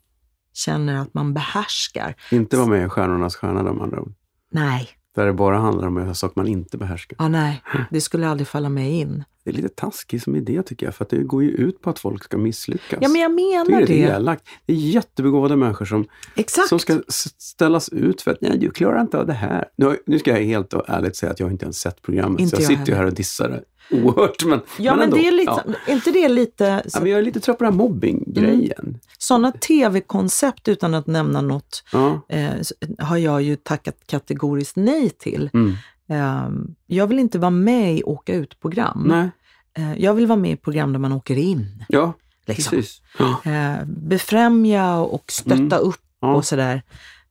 [0.55, 2.15] känner att man behärskar.
[2.31, 4.13] Inte vara med i Stjärnornas stjärna de andra ord.
[4.53, 7.17] Nej, Där det bara handlar om saker man inte behärskar.
[7.19, 9.25] ja, nej, det skulle aldrig falla mig in.
[9.45, 11.91] Det är lite taskigt som idé tycker jag, för att det går ju ut på
[11.91, 12.99] att folk ska misslyckas.
[13.03, 14.15] Ja, men jag menar det är det.
[14.17, 14.45] elakt.
[14.67, 16.69] Det är jättebegåvade människor som, Exakt.
[16.69, 17.01] som ska
[17.39, 19.65] ställas ut för att nej, du klarar inte av det här.
[19.77, 22.57] Nu, nu ska jag helt och ärligt säga att jag inte ens sett programmet, Inte
[22.57, 24.45] så jag jag sitter ju här och dissar det oerhört.
[24.45, 25.17] Men, Ja, men, ändå.
[25.17, 25.93] det är lite, Ja.
[25.93, 28.99] inte det lite Ja, men jag är lite trött på den här mobbing-grejen.
[29.19, 32.21] sådana tv-koncept utan att nämna något Ja.
[32.29, 32.51] eh,
[32.99, 35.51] har jag ju tackat kategoriskt nej till.
[35.55, 35.73] Mm.
[36.09, 36.49] Eh,
[36.87, 39.31] jag vill inte vara med i åka ut-program.
[39.79, 41.85] Eh, jag vill vara med i program där man åker in.
[41.89, 42.13] Ja,
[42.47, 42.71] Liksom.
[42.77, 43.03] precis.
[43.45, 45.89] Eh, befrämja och stötta Mm.
[45.89, 46.01] upp
[46.37, 46.83] och sådär.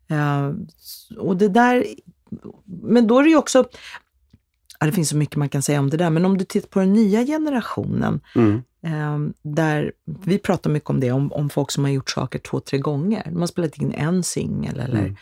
[0.10, 0.52] Eh,
[1.18, 1.86] och det där,
[2.84, 3.66] men då är det ju också,
[4.80, 6.68] ja, det finns så mycket man kan säga om det där, men om du tittar
[6.68, 8.62] på den nya generationen, Mm.
[8.86, 12.60] eh, där vi pratar mycket om det, om, om folk som har gjort saker två,
[12.60, 13.24] tre gånger.
[13.32, 15.16] De har spelat in en singel eller Mm.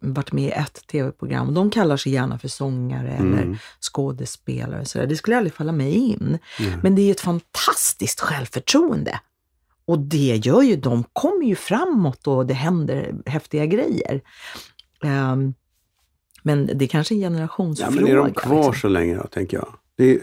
[0.00, 1.54] varit med i ett tv-program.
[1.54, 3.56] De kallar sig gärna för sångare eller Mm.
[3.80, 4.80] skådespelare.
[4.80, 5.06] och Så där.
[5.06, 6.38] Det skulle aldrig falla mig in.
[6.82, 9.20] Men det är ett fantastiskt självförtroende.
[9.84, 14.20] Och det gör ju, de kommer ju framåt och det händer häftiga grejer.
[15.04, 15.54] Ehm,
[16.42, 17.90] men det är kanske en Ja, generationsfråga.
[18.00, 18.74] men är de kvar liksom.
[18.74, 19.68] så länge då, tänker jag?
[19.96, 20.20] Det är,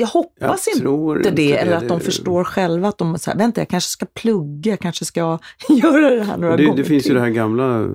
[0.00, 3.36] Jag hoppas jag inte tror det, inte eller att de förstår själva att de, här,
[3.38, 5.20] vänta jag kanske ska plugga, jag kanske ska
[5.68, 7.14] göra det här några det, gånger det finns ju till.
[7.14, 7.88] det här gamla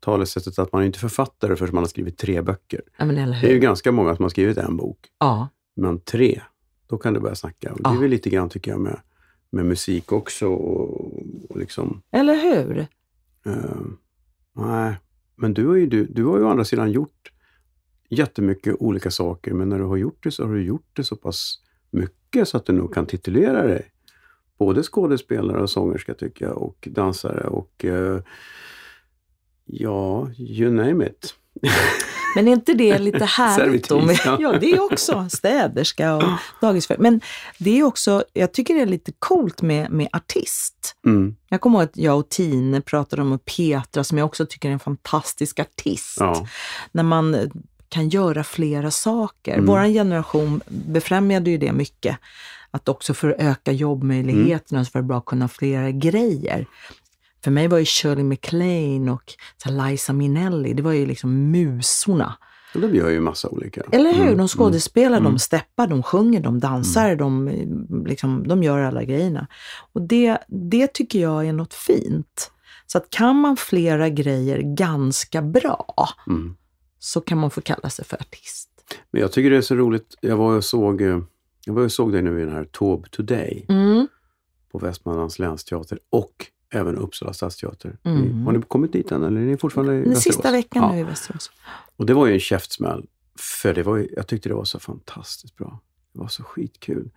[0.00, 2.80] talesättet att man är inte författare förrän man har skrivit tre böcker.
[2.98, 6.40] Ja, Det är ju ganska många som har skrivit en bok, Ja, men tre,
[6.86, 7.72] då kan du börja snacka.
[7.72, 8.00] Och det är Ja.
[8.00, 9.00] väl lite grann, tycker jag, med,
[9.50, 10.46] med musik också.
[10.48, 12.78] Och, och liksom, eller hur?
[13.46, 13.54] eh,
[14.56, 14.94] nej,
[15.36, 17.32] men du har, ju, du, du har ju å andra sidan gjort
[18.08, 21.16] jättemycket olika saker, men när du har gjort det så har du gjort det så
[21.16, 21.58] pass
[21.90, 23.90] mycket så att du nog kan titulera dig
[24.58, 28.20] både skådespelare och sångerska tycker jag och dansare och eh,
[29.64, 31.34] ja, you name it.
[32.36, 34.00] Men är inte det lite härligt då?
[34.00, 34.58] Med, ja.
[34.60, 36.22] det är också städerska och
[36.60, 36.96] dagisfrö.
[36.98, 37.20] Men
[37.58, 40.96] det är också, jag tycker det är lite coolt med, med artist.
[41.06, 44.68] Mm, Jag kommer ihåg att jag och Tine pratade om Petra som jag också tycker
[44.68, 46.16] är en fantastisk artist.
[46.20, 46.46] ja.
[46.92, 47.50] När man
[47.88, 49.52] kan göra flera saker.
[49.54, 49.66] Mm.
[49.66, 52.16] Vår generation befrämjade ju det mycket.
[52.70, 56.66] Att också för att öka jobbmöjligheterna så var det bra att kunna flera grejer.
[57.46, 59.32] För mig var ju Shirley MacLaine och
[59.66, 62.36] Liza Minnelli, det var ju liksom musorna.
[62.74, 63.82] De gör ju massa olika.
[63.92, 64.22] Eller hur?
[64.26, 65.32] Mm, De skådespelar, mm.
[65.32, 67.66] de steppar, de sjunger, de dansar, de, eh,
[68.06, 69.46] liksom, de gör alla grejerna.
[69.92, 72.50] Och det, det tycker jag är något fint.
[72.86, 76.56] Så att kan man flera grejer ganska bra Mm.
[76.98, 78.68] så kan man få kalla sig för artist.
[79.10, 80.14] Men jag tycker det är så roligt.
[80.20, 81.18] Jag var och såg, eh,
[81.66, 84.08] jag var och såg dig nu i den här Taube Today Mm.
[84.72, 87.98] på Västmanlands länsteater och även Uppsala stadsteater.
[88.02, 88.46] Mm.
[88.46, 90.34] Har ni kommit dit än eller är ni fortfarande i Den Västerås?
[90.34, 90.92] sista veckan ja.
[90.92, 91.50] nu i Västerås.
[91.96, 93.06] Och det var ju en käftsmäll.
[93.38, 95.80] För det var ju, jag tyckte det var så fantastiskt bra.
[96.12, 97.10] Det var så skitkul.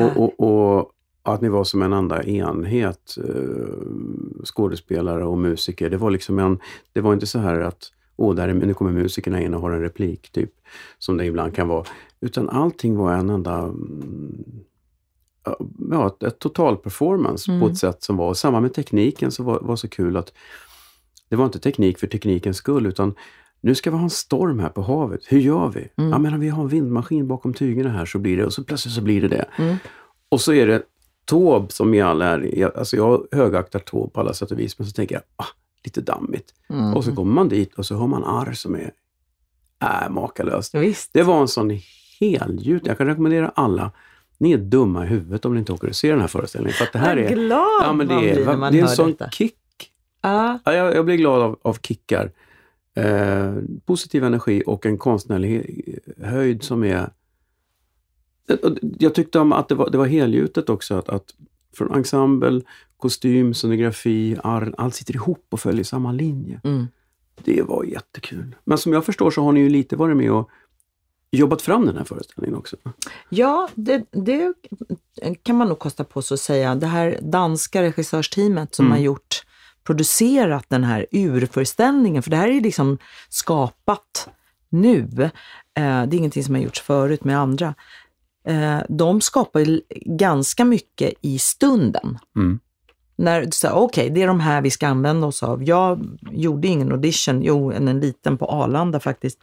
[0.00, 5.90] Och, och, och att ni var som en enda enhet, eh, skådespelare och musiker.
[5.90, 6.58] Det var liksom en,
[6.92, 9.70] det var inte så här att åh, där är, nu kommer musikerna in och har
[9.70, 10.50] en replik, typ,
[10.98, 11.84] som det ibland kan vara.
[12.20, 14.44] Utan allting var en enda, mm,
[15.90, 17.70] ja, ett, ett total performance på Mm.
[17.70, 20.32] ett sätt som var, och samma med tekniken så var, var så kul att
[21.28, 23.14] det var inte teknik för teknikens skull, utan
[23.60, 25.20] nu ska vi ha en storm här på havet.
[25.28, 25.88] Hur gör vi?
[25.96, 26.10] Mm.
[26.10, 28.64] Ja, men om vi har en vindmaskin bakom tygerna här så blir det, och så
[28.64, 29.44] plötsligt så blir det det.
[29.56, 29.76] Mm.
[30.28, 30.82] Och så är det
[31.24, 34.86] Taube som i all är, alltså jag högaktar Taube på alla sätt och vis, men
[34.86, 35.46] så tänker jag, ah,
[35.84, 36.54] lite dammigt.
[36.70, 36.94] Mm.
[36.94, 38.92] Och så kommer man dit och så hör man arr som är
[39.82, 40.74] äh, makalöst.
[40.74, 41.10] Visst.
[41.12, 41.78] Det var en sån
[42.20, 43.90] helgjut, jag kan rekommendera alla,
[44.42, 46.74] ni är dumma i huvudet om ni inte åker och ser den här föreställningen.
[46.74, 48.82] För det här är, glad ja, men det man är, blir när man det är
[48.82, 49.30] en sån detta.
[49.30, 49.56] kick.
[50.22, 50.58] Ja.
[50.64, 52.30] Ja, jag, jag blir glad av, av kickar.
[52.94, 55.64] Eh, positiv energi och en konstnärlig
[56.22, 57.10] höjd som är...
[58.98, 60.98] Jag tyckte om att det var, det var helgjutet också.
[60.98, 61.34] Att, att
[61.76, 62.60] från ensemble,
[62.96, 66.60] kostym, scenografi, arr, allt sitter ihop och följer samma linje.
[66.64, 66.86] Mm.
[67.44, 68.56] Det var jättekul.
[68.64, 70.50] Men som jag förstår så har ni ju lite varit med och
[71.32, 72.76] jobbat fram den här föreställningen också.
[73.28, 74.54] Ja, det, det
[75.42, 76.74] kan man nog kosta på sig att säga.
[76.74, 78.96] Det här danska regissörsteamet som Mm.
[78.98, 79.42] har gjort,
[79.84, 84.28] producerat den här urföreställningen, för det här är liksom skapat
[84.68, 84.98] nu.
[85.22, 85.30] Eh,
[85.74, 87.74] det är ingenting som har gjorts förut med andra.
[88.46, 89.80] Eh, de skapar
[90.18, 92.18] ganska mycket i stunden.
[92.36, 92.60] Mm.
[93.16, 95.64] När du säger, okej, det är de här vi ska använda oss av.
[95.64, 99.38] Jag gjorde ingen audition, jo, en, en liten på Arlanda faktiskt.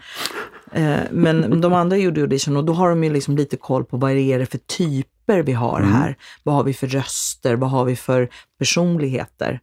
[0.71, 3.97] Eh, men de andra gjorde audition och då har de ju liksom lite koll på
[3.97, 6.17] vad är det för typer vi har här.
[6.43, 7.55] Vad har vi för röster?
[7.55, 9.59] Vad har vi för personligheter?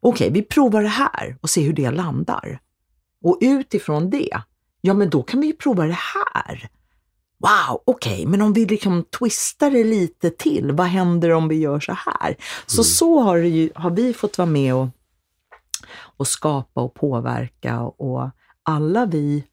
[0.00, 2.58] Okej, vi provar det här och ser hur det landar.
[3.22, 4.40] Och utifrån det,
[4.80, 6.68] ja men då kan vi ju prova det här.
[7.38, 11.80] Wow, okej, men om vi liksom twistar det lite till, vad händer om vi gör
[11.80, 12.36] så här?
[12.66, 14.88] Så så har, ju, har vi fått vara med och,
[15.98, 18.30] och skapa och påverka och
[18.62, 19.44] alla vi,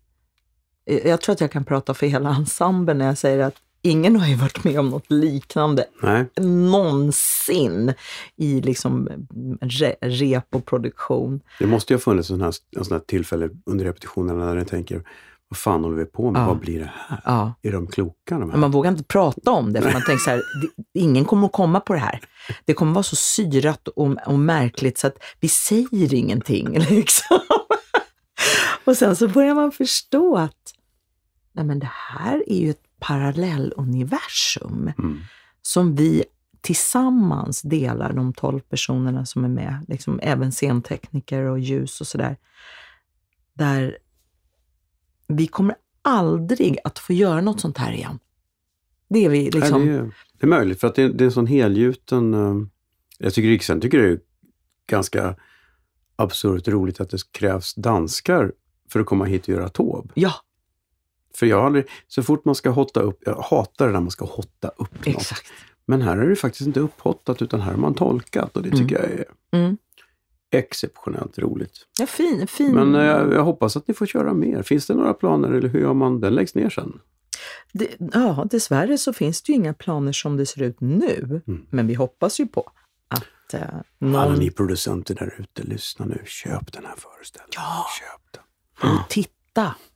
[0.86, 4.28] jag tror att jag kan prata för hela ensemblen när jag säger att ingen har
[4.28, 7.94] ju varit med om något liknande Nej, någonsin
[8.36, 9.10] i liksom
[9.62, 11.42] re, rep och produktion.
[11.60, 14.56] det måste ju ha funnits en sån här, en sån här tillfälle under repetitionerna när
[14.56, 15.04] ni tänker,
[15.50, 16.42] vad fan håller vi på med?
[16.42, 16.48] Ja.
[16.48, 17.22] Vad blir det här?
[17.26, 17.54] Ja.
[17.62, 18.58] Är de kloka de här?
[18.58, 20.42] Man vågar inte prata om det, för man tänker så här,
[20.94, 22.20] ingen kommer att komma på det här.
[22.66, 26.80] Det kommer vara så syrat och, och märkligt så att vi säger ingenting.
[26.90, 27.40] Liksom.
[28.86, 30.63] Och sen så börjar man förstå att
[31.54, 35.20] nej men det här är ju ett parallelluniversum Mm.
[35.62, 36.24] som vi
[36.62, 42.38] tillsammans delar, de tolv personerna som är med, liksom även scentekniker och ljus och sådär.
[43.54, 43.98] Där
[45.28, 48.20] vi kommer aldrig att få göra något sånt här igen.
[49.08, 49.86] Det är vi liksom...
[49.86, 52.34] Nej, det, är, det är möjligt, för att det, det är en sån helgjuten...
[52.34, 52.56] eh,
[53.18, 54.20] jag tycker Riksdagen tycker det är
[54.88, 55.36] ganska
[56.16, 58.52] absurt roligt att det krävs danskar
[58.90, 60.12] för att komma hit och göra tåb.
[60.14, 60.34] Ja,
[61.38, 64.12] För jag har aldrig, så fort man ska hotta upp, jag hatar det när man
[64.12, 65.08] ska hotta upp något.
[65.08, 65.48] exakt.
[65.86, 68.96] Men här är det faktiskt inte upphottat utan här har man tolkat och det tycker
[68.96, 69.78] jag är Mm.
[70.52, 71.88] exceptionellt roligt.
[72.00, 72.72] Ja, fin, fin.
[72.76, 74.64] Men eh, jag, jag hoppas att ni får köra mer.
[74.64, 76.20] Finns det några planer eller hur gör man?
[76.22, 77.00] Den läggs ner sen.
[77.74, 81.42] Det, ja, dessvärre så finns det ju inga planer som det ser ut nu.
[81.48, 81.66] Mm.
[81.70, 82.72] Men vi hoppas ju på
[83.08, 83.62] att eh,
[84.00, 84.40] Alla någon...
[84.40, 86.22] ni producenter där ute, lyssna nu.
[86.26, 87.54] Köp den här föreställningen.
[87.56, 87.86] Ja.
[88.00, 88.22] Köp
[88.82, 88.92] den.
[88.92, 89.32] Och titta,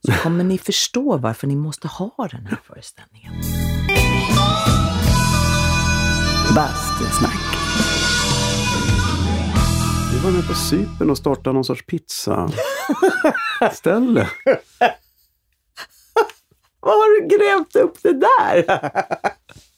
[0.05, 3.33] så kommer ni förstå varför ni måste ha den här föreställningen.
[6.55, 7.57] Bastusnack.
[10.13, 12.53] Vi var med på Cypern och startade någon sorts pizzaställe.
[16.79, 18.79] Var har du grävt upp det där?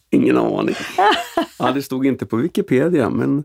[0.10, 0.76] Ingen aning.
[1.60, 3.44] Ja, det stod inte på Wikipedia, men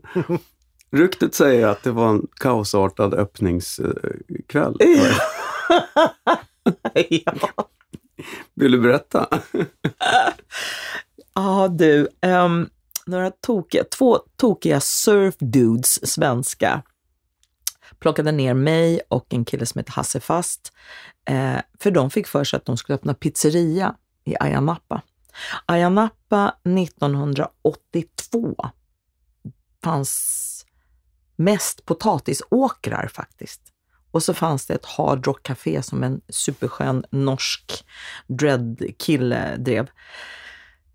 [0.91, 4.77] ryktet säger att det var en kaosartad öppningskväll.
[7.09, 7.33] ja.
[8.53, 9.27] Vill du berätta?
[11.33, 12.69] Ja du, ehm,
[13.05, 16.81] några tokiga, två tokiga surfdudes, svenska,
[17.99, 20.73] plockade ner mig och en kille som heter Hasse Fast.
[21.25, 25.01] Eh, för de fick för sig att de skulle öppna pizzeria i Ayia Napa.
[25.65, 28.55] Ayia Napa 1982
[29.83, 30.54] fanns
[31.35, 33.61] mest potatisåkrar faktiskt.
[34.11, 37.85] Och så fanns det ett Hard Rock Café som en superskön norsk
[38.27, 39.89] dreadkille drev.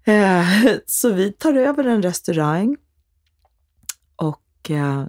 [0.05, 0.47] Eh,
[0.87, 2.77] Så vi tar över en restaurang
[4.17, 5.07] och eh,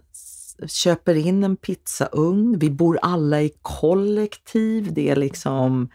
[0.68, 2.60] köper in en pizzaugn.
[2.60, 4.94] Vi bor alla i kollektiv.
[4.94, 5.90] Det är liksom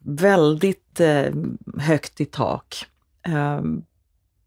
[0.00, 1.34] väldigt eh,
[1.78, 2.86] högt i tak.
[3.26, 3.82] Ehm,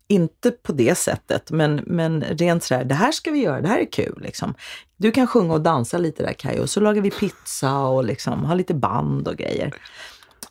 [0.08, 3.80] inte på det sättet, men, men rent sådär, det här ska vi göra, det här
[3.80, 4.22] är kul.
[4.22, 4.53] Liksom.
[4.97, 8.56] Du kan sjunga och dansa lite där Kajo, så lagar vi pizza och liksom, har
[8.56, 9.74] lite band och grejer.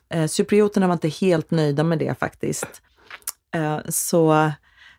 [0.09, 2.83] Eh, Cyprioterna var inte helt nöjda med det faktiskt.
[3.55, 4.53] Eh, så,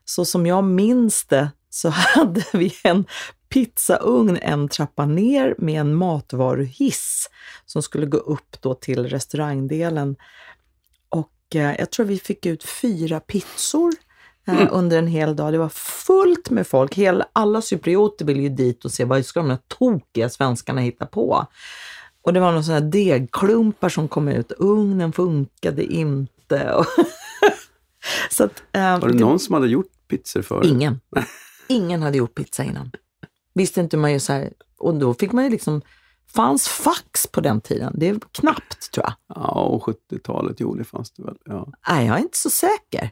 [0.05, 3.05] så som jag minns det så hade vi en
[3.49, 7.29] pizzaugn en trappa ner med en matvaruhiss
[7.65, 10.15] som skulle gå upp då till restaurangdelen.
[11.09, 13.93] Och eh, jag tror vi fick ut fyra pizzor
[14.47, 14.67] Mm.
[14.71, 15.53] under en hel dag.
[15.53, 16.95] Det var fullt med folk.
[16.95, 21.05] Hela, alla cyprioter ville ju dit och se vad ska de här tokiga svenskarna hitta
[21.05, 21.47] på.
[22.21, 24.51] Och det var några sådana degklumpar som kom ut.
[24.57, 26.73] Ugnen funkade inte.
[26.73, 26.85] Och
[28.31, 30.99] Så att, eh, Var det någon som hade gjort pizzor för Ingen.
[31.67, 32.91] Ingen hade gjort pizza innan.
[33.53, 34.53] Visste inte hur man gör så här.
[34.77, 35.81] Och då fick man ju liksom,
[36.35, 37.93] fanns fax på den tiden?
[37.97, 39.13] Det är knappt tror jag.
[39.27, 41.35] Ja, och 70-talet, jo det fanns det väl.
[41.45, 41.67] Ja.
[41.89, 43.11] Nej, jag är inte så säker.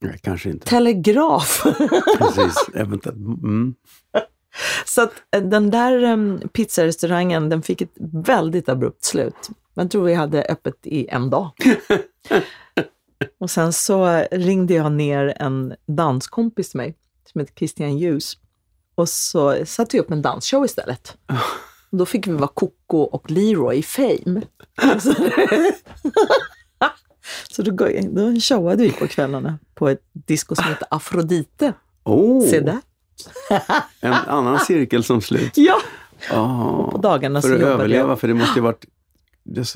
[0.00, 0.66] Nej, kanske inte.
[0.66, 1.62] Telegraf.
[2.18, 3.16] Precis, eventuellt.
[3.16, 3.74] Mm.
[4.84, 9.48] så att eh, den där um, pizzarestaurangen, den fick ett väldigt abrupt slut.
[9.74, 11.50] Man tror vi hade öppet i en dag.
[13.40, 16.96] och sen så ringde jag ner en danskompis till mig
[17.32, 18.38] som heter Christian Ljus.
[18.94, 21.16] Och så satte vi upp en dansshow istället.
[21.90, 24.42] Och då fick vi vara Coco och Leroy i Fame.
[25.00, 25.14] Så,
[27.50, 27.70] så då,
[28.10, 31.72] då showade vi på kvällarna på ett disco som heter Afrodite.
[32.04, 32.78] Oh, Se där.
[34.00, 35.52] en annan cirkel som slut.
[35.56, 35.74] Ja!
[36.32, 38.20] Ah, På dagarna för att överleva, jag.
[38.20, 38.84] för det måste ju varit...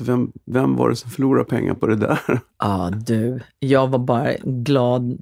[0.01, 2.19] Vem, vem var det som förlorade pengar på det där?
[2.59, 3.39] Ja, du.
[3.59, 5.17] Jag var bara glad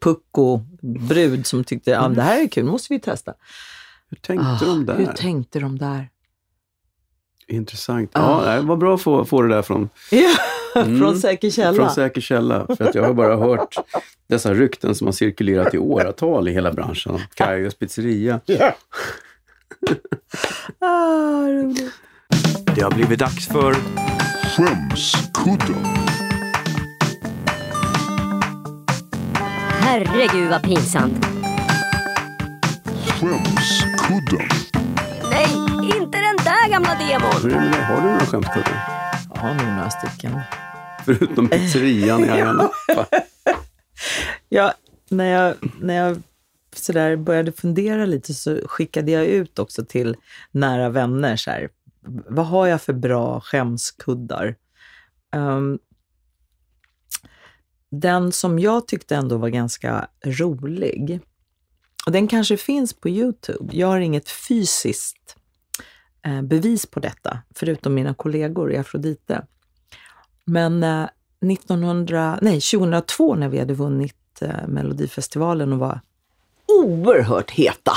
[0.00, 3.34] pucko-brud som tyckte att det här är kul, måste vi testa.
[4.10, 4.96] Hur tänkte Ah, de där?
[4.96, 6.08] Hur tänkte de där?
[7.48, 8.10] Intressant.
[8.12, 8.44] Ah.
[8.50, 9.88] Ja, det var bra att få, få det där från,
[10.76, 10.98] Mm.
[10.98, 11.74] från säker källa.
[11.74, 12.66] från säker källa.
[12.76, 13.74] För att jag har bara hört
[14.28, 17.12] dessa rykten som har cirkulerat i åratal i hela branschen.
[17.14, 18.40] om Kajos pizzeria.
[20.78, 21.92] ah, roligt.
[22.74, 23.74] Det har blivit dags för
[24.56, 25.84] Skämskudden.
[29.80, 31.26] Herregud vad pinsamt.
[33.06, 34.48] Skämskudden.
[35.30, 35.48] Nej,
[36.68, 37.42] gamla demon.
[37.42, 37.84] Hur är det med det?
[37.84, 38.88] Har du några skämtkuddar?
[39.34, 40.40] Jag har nog några stycken.
[41.04, 42.28] Förutom pizzerian i.
[44.48, 44.74] Ja,
[45.10, 46.22] när jag, när jag
[46.74, 50.16] sådär började fundera lite så skickade jag ut också till
[50.50, 51.36] nära vänner.
[51.36, 51.68] Så här,
[52.28, 54.56] vad har jag för bra skämskuddar?
[55.34, 55.78] Ehm,
[57.90, 61.20] den som jag tyckte ändå var ganska rolig,
[62.06, 63.76] och den kanske finns på Youtube.
[63.76, 65.37] Jag har inget fysiskt
[66.22, 69.46] Eh, bevis på detta, förutom mina kollegor i Afrodite.
[70.44, 71.08] Men eh,
[71.52, 76.00] 1900, nej, 2002 när vi hade vunnit eh, Melodifestivalen och var
[76.66, 77.92] oerhört heta,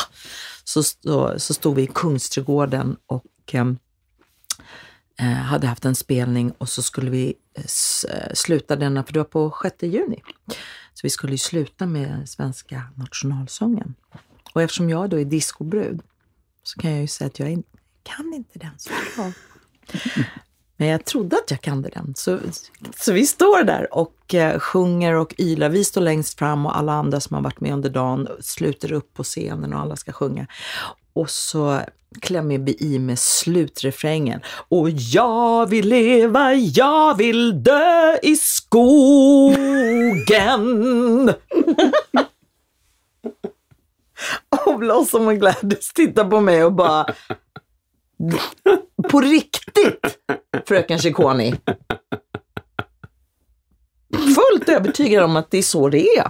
[0.63, 6.81] så, så, så stod vi i Kungsträdgården och eh, hade haft en spelning och så
[6.81, 7.33] skulle vi
[8.33, 10.21] sluta denna, för det var på 6 juni.
[10.93, 13.95] Så vi skulle ju sluta med svenska nationalsången.
[14.53, 16.01] Och eftersom jag då är discobrud
[16.63, 17.63] så kan jag ju säga att jag är
[18.03, 19.31] kan inte den så bra.
[20.81, 22.13] Men jag trodde att jag kunde den.
[22.15, 22.39] Så,
[22.97, 25.69] så vi står där och eh, sjunger och ylar.
[25.69, 29.13] Vi står längst fram och alla andra som har varit med under dagen sluter upp
[29.13, 30.47] på scenen och alla ska sjunga.
[31.13, 31.81] Och så
[32.19, 34.41] klämmer vi i med slutrefrängen.
[34.69, 39.53] Och jag vill leva, jag vill dö i skogen.
[44.65, 47.05] och Blossom och Gladys tittar på mig och bara
[49.09, 50.17] på riktigt,
[50.67, 51.57] fröken Ciccone.
[54.35, 56.27] Fullt övertygad om att det är så det är.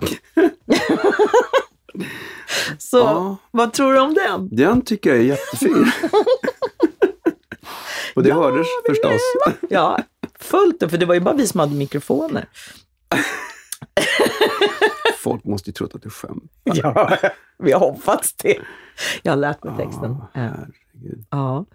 [2.77, 3.37] så Ja.
[3.51, 4.49] vad tror du om den?
[4.55, 5.91] Den tycker jag är jättefin.
[8.15, 9.21] Och det hördes förstås.
[9.69, 9.99] Ja,
[10.39, 12.49] fullt, för det var ju bara vi som hade mikrofoner.
[15.17, 16.51] Folk måste ju trott att du skämt.
[16.63, 17.17] Ja,
[17.59, 18.57] vi har hoppats det.
[19.23, 20.15] Jag har lärt mig texten.
[20.33, 20.51] Ja, Ja.
[21.01, 21.25] Herregud.
[21.29, 21.65] Ja.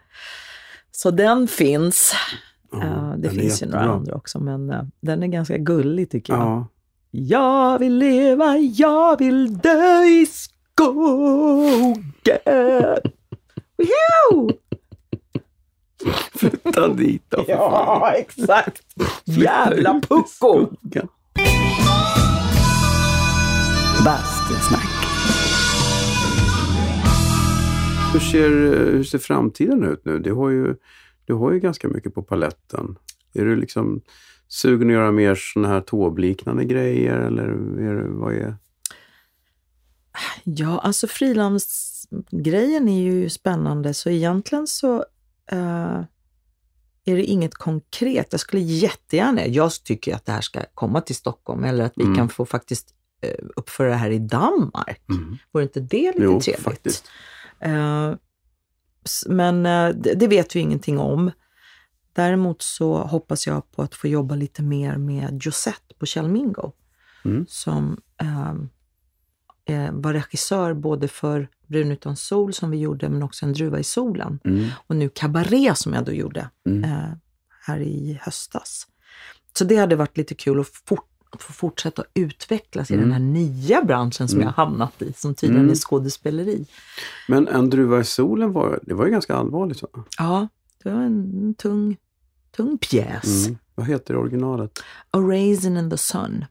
[0.90, 2.14] Så den finns.
[2.72, 6.42] Ja, det finns ju några andra också, men eh, den är ganska gullig tycker jag.
[6.42, 6.66] Ja.
[7.10, 10.98] Jag vill leva, jag vill dö i skogen.
[13.76, 14.50] Woho!
[16.34, 17.44] Flytta dit då.
[17.48, 18.82] Ja, exakt.
[19.24, 20.66] Jävla pucko!
[24.04, 25.15] Bastusnack.
[28.16, 28.50] Hur ser,
[28.92, 30.18] hur ser framtiden ut nu?
[30.18, 30.76] Du har, ju,
[31.24, 32.98] du har ju ganska mycket på paletten.
[33.34, 34.00] Är du liksom
[34.48, 37.42] sugen att göra mer såna här tåbliknande grejer eller
[37.80, 38.56] är vad är...
[40.44, 44.96] Ja, alltså frilansgrejen är ju spännande, så egentligen så
[45.52, 46.00] eh,
[47.04, 48.26] är det inget konkret.
[48.30, 52.02] Jag skulle jättegärna, jag tycker att det här ska komma till Stockholm eller att vi
[52.04, 52.16] Mm.
[52.16, 55.02] kan få faktiskt eh, uppföra det här i Danmark.
[55.08, 55.36] Mm.
[55.52, 56.64] Vore inte det lite Jo, trevligt?
[56.64, 57.08] faktiskt.
[57.60, 58.14] Eh,
[59.26, 61.30] men eh, det, vet vi ingenting om.
[62.12, 66.72] Däremot så hoppas jag på att få jobba lite mer med Josette på Kjell Mingo.
[67.24, 67.46] Mm.
[67.48, 68.54] Som eh,
[69.76, 73.78] eh, var regissör både för Brun utan sol som vi gjorde, men också En druva
[73.78, 74.40] i solen.
[74.44, 74.68] Mm.
[74.86, 76.90] Och nu Cabaret som jag då gjorde Mm.
[77.66, 78.86] här i höstas.
[79.58, 81.08] Så det hade varit lite kul att fort,
[81.42, 83.04] få fortsätta att utvecklas i Mm.
[83.04, 84.46] den här nya branschen som Mm.
[84.46, 85.70] jag hamnat i, som tydligen Mm.
[85.72, 86.66] är skådespeleri.
[87.28, 89.82] Men En druva i solen var, det var ju ganska allvarligt.
[89.82, 89.88] Va?
[90.18, 90.48] Ja,
[90.82, 91.96] det var en tung,
[92.56, 93.46] tung pjäs.
[93.46, 93.58] Mm.
[93.74, 94.78] Vad heter originalet?
[95.10, 96.44] A Raisin in the Sun.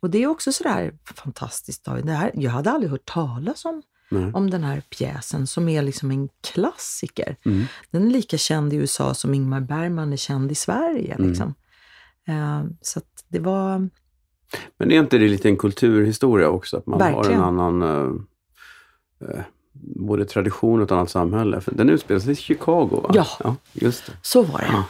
[0.00, 1.84] Och det är också sådär fantastiskt.
[1.84, 4.32] Det här, jag hade aldrig hört talas om, Nej.
[4.34, 7.36] om den här pjäsen som är liksom en klassiker.
[7.44, 7.64] Mm.
[7.90, 11.14] Den är lika känd i USA som Ingmar Bergman är känd i Sverige.
[11.14, 11.28] Mm.
[11.28, 11.48] Liksom.
[11.48, 11.54] Eh,
[12.80, 13.88] så att det var...
[14.78, 16.76] Men är inte det lite en kulturhistoria också?
[16.76, 17.40] Att man Verkligen.
[17.40, 19.42] har en annan eh, eh,
[19.96, 21.60] både tradition och ett annat samhälle.
[21.60, 23.10] För den utspelar sig i Chicago va?
[23.14, 23.26] Ja.
[23.40, 24.12] ja just det.
[24.22, 24.66] Så var det.
[24.72, 24.84] Ja.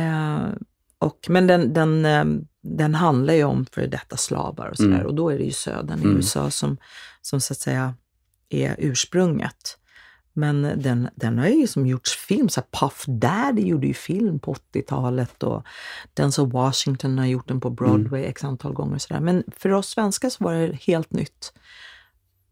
[0.00, 0.52] Eh,
[0.98, 2.24] och, men den, den, eh,
[2.62, 4.94] den handlar ju om för detta slavar och sådär.
[4.94, 5.06] Mm.
[5.06, 6.16] Och då är det ju södern i Mm.
[6.16, 6.76] USA som,
[7.22, 7.94] som så att säga
[8.48, 9.78] är ursprunget.
[10.36, 12.48] Men den, den har ju som gjorts film.
[12.48, 15.62] Så Puff Daddy gjorde ju film på 80-talet och
[16.14, 18.30] Denzel Washington har gjort den på Broadway Mm.
[18.30, 18.94] x antal gånger.
[18.94, 19.20] Och sådär.
[19.20, 21.52] Men för oss svenskar så var det helt nytt.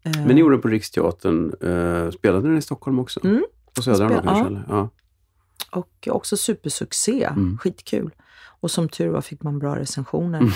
[0.03, 1.45] Eh, Men ni gjorde den på Riksteatern.
[1.61, 3.25] Eh, spelade den i Stockholm också?
[3.25, 3.45] Mm.
[3.75, 4.43] På Södran då Spel- kanske?
[4.43, 4.47] ja.
[4.47, 4.65] Eller?
[4.69, 4.89] Ja.
[5.71, 7.23] Och också supersuccé.
[7.23, 7.57] Mm.
[7.57, 8.11] Skitkul.
[8.59, 10.39] Och som tur var fick man bra recensioner.
[10.39, 10.51] Mm.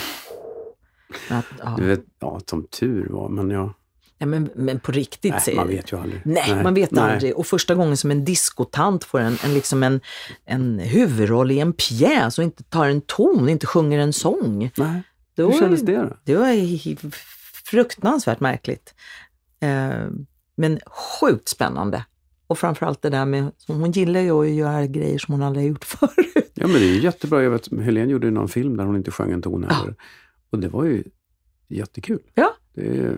[1.30, 1.74] Att, ja.
[1.78, 3.74] Du vet, ja, som tur var, men ja.
[4.22, 6.22] Ja, men, men på riktigt Nej, man vet ju aldrig.
[6.26, 7.04] Nej, man vet Nej.
[7.04, 7.38] aldrig.
[7.38, 10.02] Och första gången som en diskotant får en, en, liksom en,
[10.46, 14.72] en huvudroll i en pjäs och inte tar en ton, inte sjunger en sång.
[14.78, 15.02] Nej.
[15.36, 16.18] Då Hur kändes det då?
[16.24, 17.12] Det var
[17.66, 18.94] fruktansvärt märkligt.
[19.62, 20.08] Eh,
[20.56, 20.80] men
[21.20, 22.06] sjukt spännande.
[22.48, 25.86] Och framförallt det där med, hon gillar ju att göra grejer som hon aldrig gjort
[25.86, 26.52] förut.
[26.54, 27.44] Ja, men det är jättebra.
[27.44, 29.96] Jag vet, Helene gjorde ju någon film där hon inte sjöng en ton heller.
[30.50, 31.04] Och det var ju
[31.68, 32.20] jättekul.
[32.34, 32.56] Ja.
[32.74, 33.18] Det är,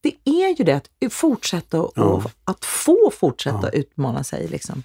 [0.00, 2.24] Det är ju det, att fortsätta och, Ja.
[2.44, 3.68] att få fortsätta Ja.
[3.78, 4.48] utmana sig.
[4.48, 4.82] Liksom.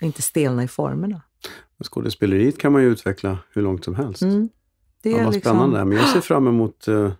[0.00, 1.22] Inte stelna i formerna.
[1.84, 4.22] skådespeleriet kan man ju utveckla hur långt som helst.
[4.22, 4.48] Mm.
[5.02, 5.84] Det Ja, är vad liksom, spännande.
[5.84, 7.12] Men jag ser fram emot eh,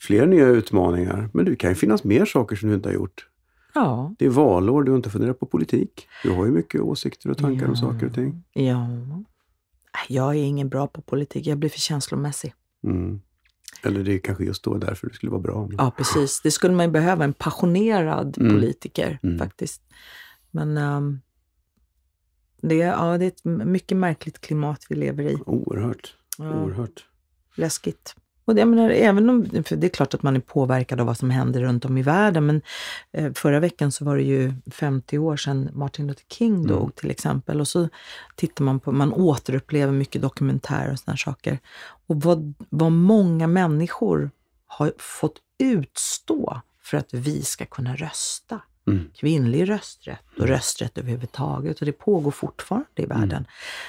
[0.00, 1.30] fler nya utmaningar.
[1.32, 3.28] Men det kan ju finnas mer saker som du inte har gjort.
[3.74, 6.08] Ja, Det är valår, du har inte funderat på politik.
[6.22, 7.80] Du har ju mycket åsikter och tankar om Ja.
[7.80, 8.44] saker och ting.
[8.52, 8.86] ja.
[10.08, 12.54] Jag är ingen bra på politik, jag blir för känslomässig.
[12.84, 13.20] Mm.
[13.82, 15.68] Eller det är kanske just då därför det skulle vara bra.
[15.78, 16.40] Ja, precis.
[16.42, 18.54] Det skulle man ju behöva, en passionerad Mm.
[18.54, 19.38] politiker Mm.
[19.38, 19.82] faktiskt.
[20.50, 21.20] Men ehm,
[22.62, 25.36] det, är- ja, det är ett mycket märkligt klimat vi lever i.
[25.46, 26.16] Oerhört.
[26.38, 27.06] Ja, Oerhört.
[27.56, 28.14] läskigt.
[28.48, 31.18] Och jag menar, även om, för det är klart att man är påverkad av vad
[31.18, 32.62] som händer runt om i världen, men
[33.12, 36.92] eh, förra veckan så var det ju 50 år sedan Martin Luther King dog Mm.
[36.92, 37.60] till exempel.
[37.60, 37.88] Och så
[38.36, 41.58] tittar man på, man återupplever mycket dokumentärer och sådana saker.
[42.06, 44.30] Och vad, vad många människor
[44.66, 48.60] har fått utstå för att vi ska kunna rösta.
[48.86, 49.10] Mm.
[49.14, 51.80] Kvinnlig rösträtt och rösträtt överhuvudtaget.
[51.80, 53.20] Och det pågår fortfarande i Mm.
[53.20, 53.46] världen.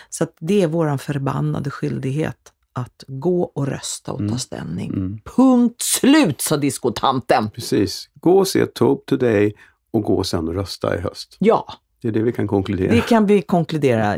[0.10, 4.90] Så att det är vår förbannade skyldighet att gå och rösta och ta ställning.
[4.94, 5.20] Mm.
[5.36, 7.50] Punkt slut, sa diskotanten.
[7.50, 8.10] Precis.
[8.14, 9.54] Gå och se Tope Today
[9.92, 11.36] och gå sen och rösta i höst.
[11.40, 12.92] Ja, Det är det vi kan konkludera.
[12.92, 14.18] det kan vi konkludera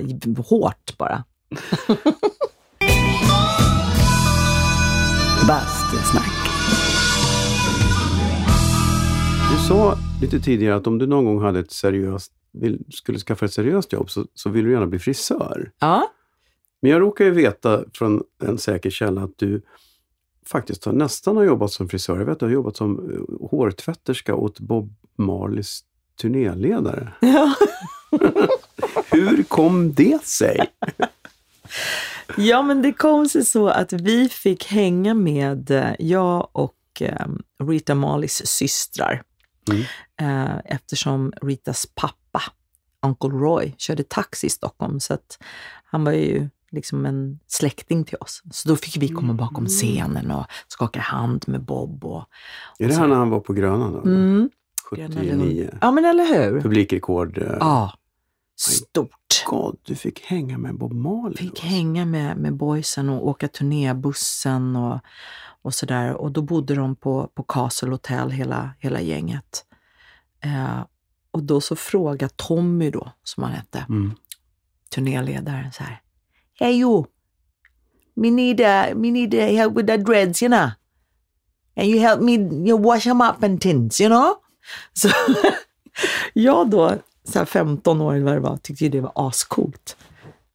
[0.50, 1.24] hårt bara.
[5.48, 6.32] Bastusnack.
[9.52, 12.32] Du sa lite tidigare att om du någon gång hade ett seriöst,
[12.94, 15.72] skulle skaffa ett seriöst jobb så, så vill du gärna bli frisör.
[15.80, 16.08] Ja,
[16.82, 19.62] Men jag råkar ju veta från en säker källa att du
[20.46, 22.18] faktiskt har nästan har jobbat som frisör.
[22.18, 25.84] Jag vet att du har jobbat som eh, hårtvätterska åt Bob Marleys
[26.22, 27.14] turnéledare.
[27.20, 27.56] ja.
[29.12, 30.60] Hur kom det sig?
[32.38, 37.28] ja men det kom sig så att vi fick hänga med, eh, jag och eh,
[37.64, 39.24] Rita Marleys systrar.
[39.70, 39.82] Mm.
[40.22, 42.42] Eh, eftersom Ritas pappa,
[43.06, 45.00] Uncle Roy, körde taxi i Stockholm.
[45.00, 45.38] Så att
[45.84, 48.42] han var ju liksom en släkting till oss.
[48.52, 52.06] Så då fick vi komma bakom scenen och skaka hand med Bob.
[52.06, 52.26] Och,
[52.80, 53.94] Är det här när han var på Grönan?
[53.94, 54.00] Då?
[54.02, 54.50] mm,
[54.90, 55.78] 79?
[55.82, 56.62] ja men eller hur?
[56.62, 57.38] Publikrekord.
[57.38, 57.94] eh, Ja,
[58.60, 59.44] stort.
[59.48, 61.38] God, du fick hänga med Bob Marley.
[61.38, 61.68] Fick då.
[61.68, 65.00] hänga med, med boysen och åka turnébussen och,
[65.62, 66.14] och sådär.
[66.14, 69.66] Och då bodde de på, på Castle Hotel, hela, hela gänget.
[70.44, 70.80] Eh,
[71.32, 74.12] och då så frågade Tommy då, som han hette, Mm.
[74.96, 76.02] turnéledaren så här.
[76.62, 77.06] Hey you,
[78.16, 80.70] me need, uh, me need uh, help with the dreads, you know.
[81.76, 82.34] And you help me
[82.68, 84.36] you wash them up and things, you know.
[84.94, 85.10] Så,
[86.34, 86.94] Jag då,
[87.24, 89.98] så här 15 år eller vad det var, tyckte ju det var ascoolt.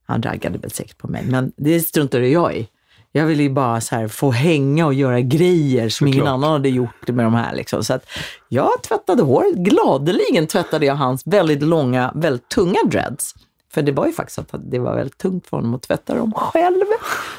[0.06, 2.68] Han raggade väl säkert på mig, men det struntade jag i.
[3.12, 6.34] Jag ville ju bara så få hänga och göra grejer som ingen Såklart.
[6.34, 7.54] annan hade gjort med de här.
[7.54, 7.84] Liksom.
[7.84, 8.06] Så att
[8.48, 9.54] jag tvättade håret.
[9.54, 13.34] Gladeligen tvättade jag hans väldigt långa, väldigt tunga dreads.
[13.72, 16.32] För det var ju faktiskt att det var väldigt tungt för honom att tvätta dem
[16.32, 16.84] själv.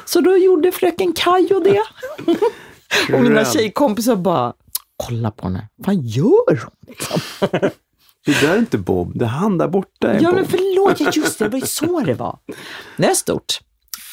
[0.04, 1.82] Så då gjorde fröken Kajo det.
[3.14, 4.52] och mina tjejkompisar bara,
[4.96, 5.68] kolla på henne.
[5.76, 6.74] Vad gör hon?
[6.86, 7.20] Liksom.
[8.26, 10.34] Det där är inte Bob, det är han där borta är Ja, Bob.
[10.34, 12.38] men förlåt, just det, det var ju så det var.
[12.96, 13.60] Det är stort.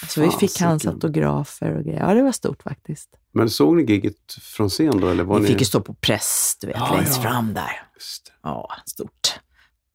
[0.10, 0.94] Så vi fick hans Fasiken.
[0.94, 2.00] autografer och grejer.
[2.00, 3.10] Ja, det var stort faktiskt.
[3.34, 5.08] Men såg ni giget från scen då?
[5.08, 5.48] Eller var Vi ni...
[5.48, 7.22] fick ju stå på press, du vet, Ja, längst ja.
[7.30, 7.82] fram där.
[8.44, 9.40] Ja, stort.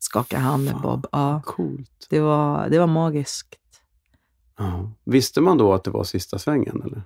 [0.01, 1.07] Skaka hand med Bob.
[1.13, 2.07] Ja, Coolt.
[2.11, 3.49] det var, det var magiskt.
[4.59, 4.91] Ja.
[5.05, 6.83] Visste man då att det var sista svängen?
[6.87, 7.03] Eller?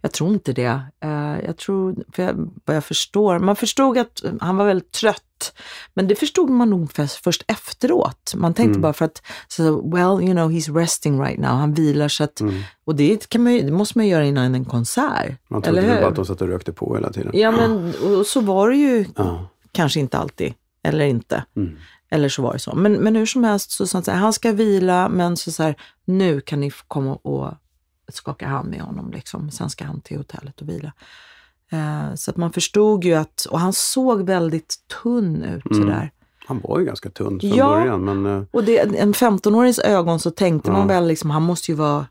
[0.00, 0.80] Jag tror inte det.
[1.00, 5.52] Eh, Jag tror, för jag, vad jag förstår, man förstod att han var väldigt trött.
[5.94, 8.34] Men det förstod man nog först, efteråt.
[8.36, 8.80] Man tänkte Mm.
[8.80, 11.50] bara för att, så, well, you know, he's resting right now.
[11.50, 12.62] Han vilar så att, Mm.
[12.84, 15.38] och det, kan man, det måste man göra innan en konsert.
[15.48, 16.00] Man trodde eller hur?
[16.00, 17.30] bara att de satt och rökte på hela tiden.
[17.34, 19.48] Ja, men och så var det ju Ja.
[19.72, 20.54] kanske inte alltid.
[20.82, 21.44] Eller inte.
[21.56, 21.76] Mm.
[22.10, 22.74] Eller så var det så.
[22.74, 25.52] Men, men hur som helst så sa han så här, han ska vila, men så,
[25.52, 27.54] så här, nu kan ni komma och
[28.12, 29.10] skaka hand med honom.
[29.10, 29.50] Liksom.
[29.50, 30.92] Sen ska han till hotellet och vila.
[31.72, 35.82] Eh, så att man förstod ju att, och han såg väldigt tunn ut Mm.
[35.82, 36.10] sådär.
[36.46, 37.68] Han var ju ganska tunn från Ja.
[37.68, 38.04] början.
[38.04, 40.72] Men, eh, Och det, en 15-årings ögon så tänkte Ja.
[40.72, 42.06] man väl liksom, han måste ju vara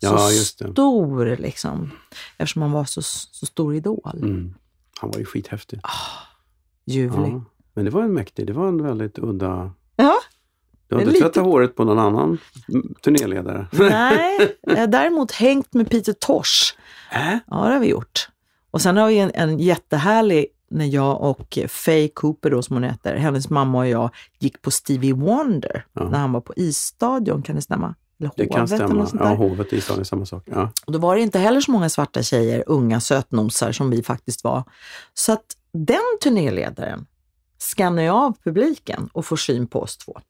[0.00, 1.90] så Ja, stor liksom.
[2.38, 4.18] Eftersom han var så, så stor idol.
[4.22, 4.54] mm.
[5.00, 5.80] Han var ju skithäftig.
[6.86, 7.32] Ljuvlig.
[7.32, 7.42] Ja.
[7.76, 9.70] Men det var en mäktig, det var en väldigt udda...
[9.96, 10.14] Ja.
[10.88, 12.38] Du har inte lite- tvättat håret på någon annan
[13.04, 13.66] turnéledare?
[13.72, 16.74] Nej, jag har däremot hängt med Peter Tosh.
[17.12, 17.38] Äh?
[17.46, 18.28] Ja, det har vi gjort.
[18.70, 22.82] Och sen har vi en, en jättehärlig, när jag och Faye Cooper, då, som hon
[22.82, 26.08] heter, hennes mamma och jag gick på Stevie Wonder Ja.
[26.08, 27.94] när han var på isstadion, kan det stämma?
[28.20, 28.70] Eller Det kan Hovet
[29.08, 29.08] stämma.
[29.14, 30.42] Ja, hovet i stan är samma sak.
[30.46, 30.70] Ja.
[30.86, 34.44] Och då var det inte heller så många svarta tjejer, unga sötnosar som vi faktiskt
[34.44, 34.62] var.
[35.14, 37.06] Så att den turnéledaren
[37.58, 40.20] skannar ju av publiken och får syn på oss två.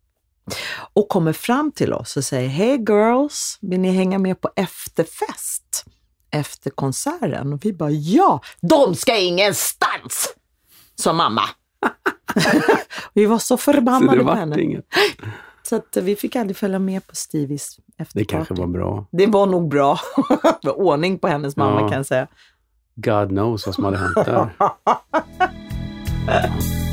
[0.95, 5.85] Och kommer fram till oss och säger, Hey girls, vill ni hänga med på efterfest?
[6.31, 7.53] Efter konserten.
[7.53, 10.35] Och vi bara, ja, de ska ingenstans!
[10.95, 11.43] Sa mamma.
[13.15, 14.61] vi var så Så förbannade det på henne.
[14.63, 14.85] inget.
[15.63, 18.19] Så att vi fick aldrig följa med på Stevies efterparty.
[18.19, 19.07] Det kanske var bra.
[19.13, 19.99] Det var nog bra.
[20.63, 21.89] Det var ordning på hennes mamma Ja.
[21.89, 22.27] kan jag säga.
[22.95, 24.51] God knows vad som hade hänt där.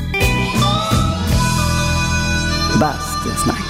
[2.79, 3.65] Bastusnack.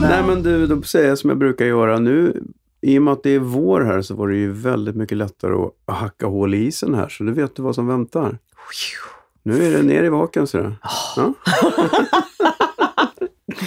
[0.00, 2.42] Nej men du, då säger jag som jag brukar göra nu.
[2.80, 5.54] I och med att det är vår här så var det ju väldigt mycket lättare
[5.54, 7.08] att hacka hål i isen här.
[7.08, 8.38] Så du vet du vad som väntar.
[9.42, 10.72] Nu är det ner i vaken ser du.
[11.16, 11.34] Ja.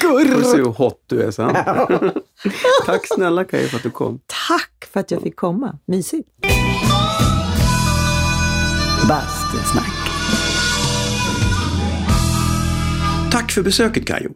[0.01, 1.55] Får se hur hot du är sen.
[2.85, 4.19] Tack snälla Kaj för att du kom.
[4.47, 5.77] Tack för att jag fick komma.
[5.85, 6.29] Mysigt.
[9.07, 9.92] Bastusnack.
[13.33, 14.31] Tack för besöket Kajo.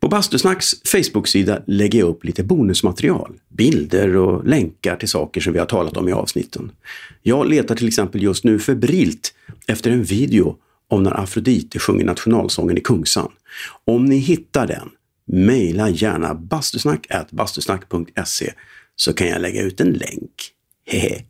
[0.00, 5.58] På Bastusnacks Facebook-sida lägger jag upp lite bonusmaterial, bilder och länkar till saker som vi
[5.58, 6.72] har talat om i avsnitten.
[7.22, 9.34] Jag letar till exempel just nu febrilt
[9.66, 10.56] efter en video
[10.88, 13.32] om när Afrodite sjunger nationalsången i Kungsan.
[13.84, 14.88] Om ni hittar den,
[15.26, 18.52] mejla gärna bastusnack.bastusnack.se
[18.96, 20.32] så kan jag lägga ut en länk.
[20.86, 21.24] Hehe.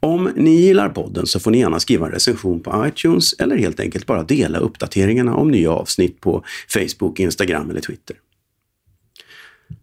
[0.00, 3.80] Om ni gillar podden så får ni gärna skriva en recension på iTunes eller helt
[3.80, 8.16] enkelt bara dela uppdateringarna om nya avsnitt på Facebook, Instagram eller Twitter.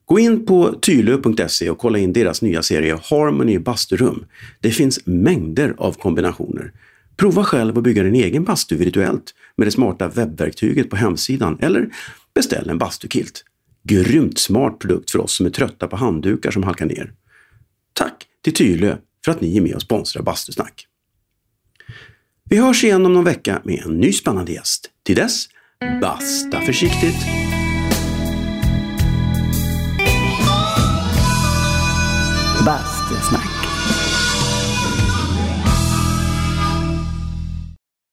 [0.05, 4.25] Gå in på tylö.se och kolla in deras nya serie Harmony Basturum.
[4.59, 6.71] Det finns mängder av kombinationer.
[7.17, 11.89] Prova själv att bygga din egen bastu virtuellt med det smarta webbverktyget på hemsidan eller
[12.33, 13.43] beställ en bastukilt.
[13.83, 17.13] Grymt smart produkt för oss som är trötta på handdukar som halkar ner.
[17.93, 20.87] Tack till Tylö för att ni är med och sponsrar Bastusnack.
[22.49, 24.89] Vi hörs igen om någon vecka med en ny spännande gäst.
[25.03, 25.47] Till dess,
[26.01, 27.44] basta försiktigt!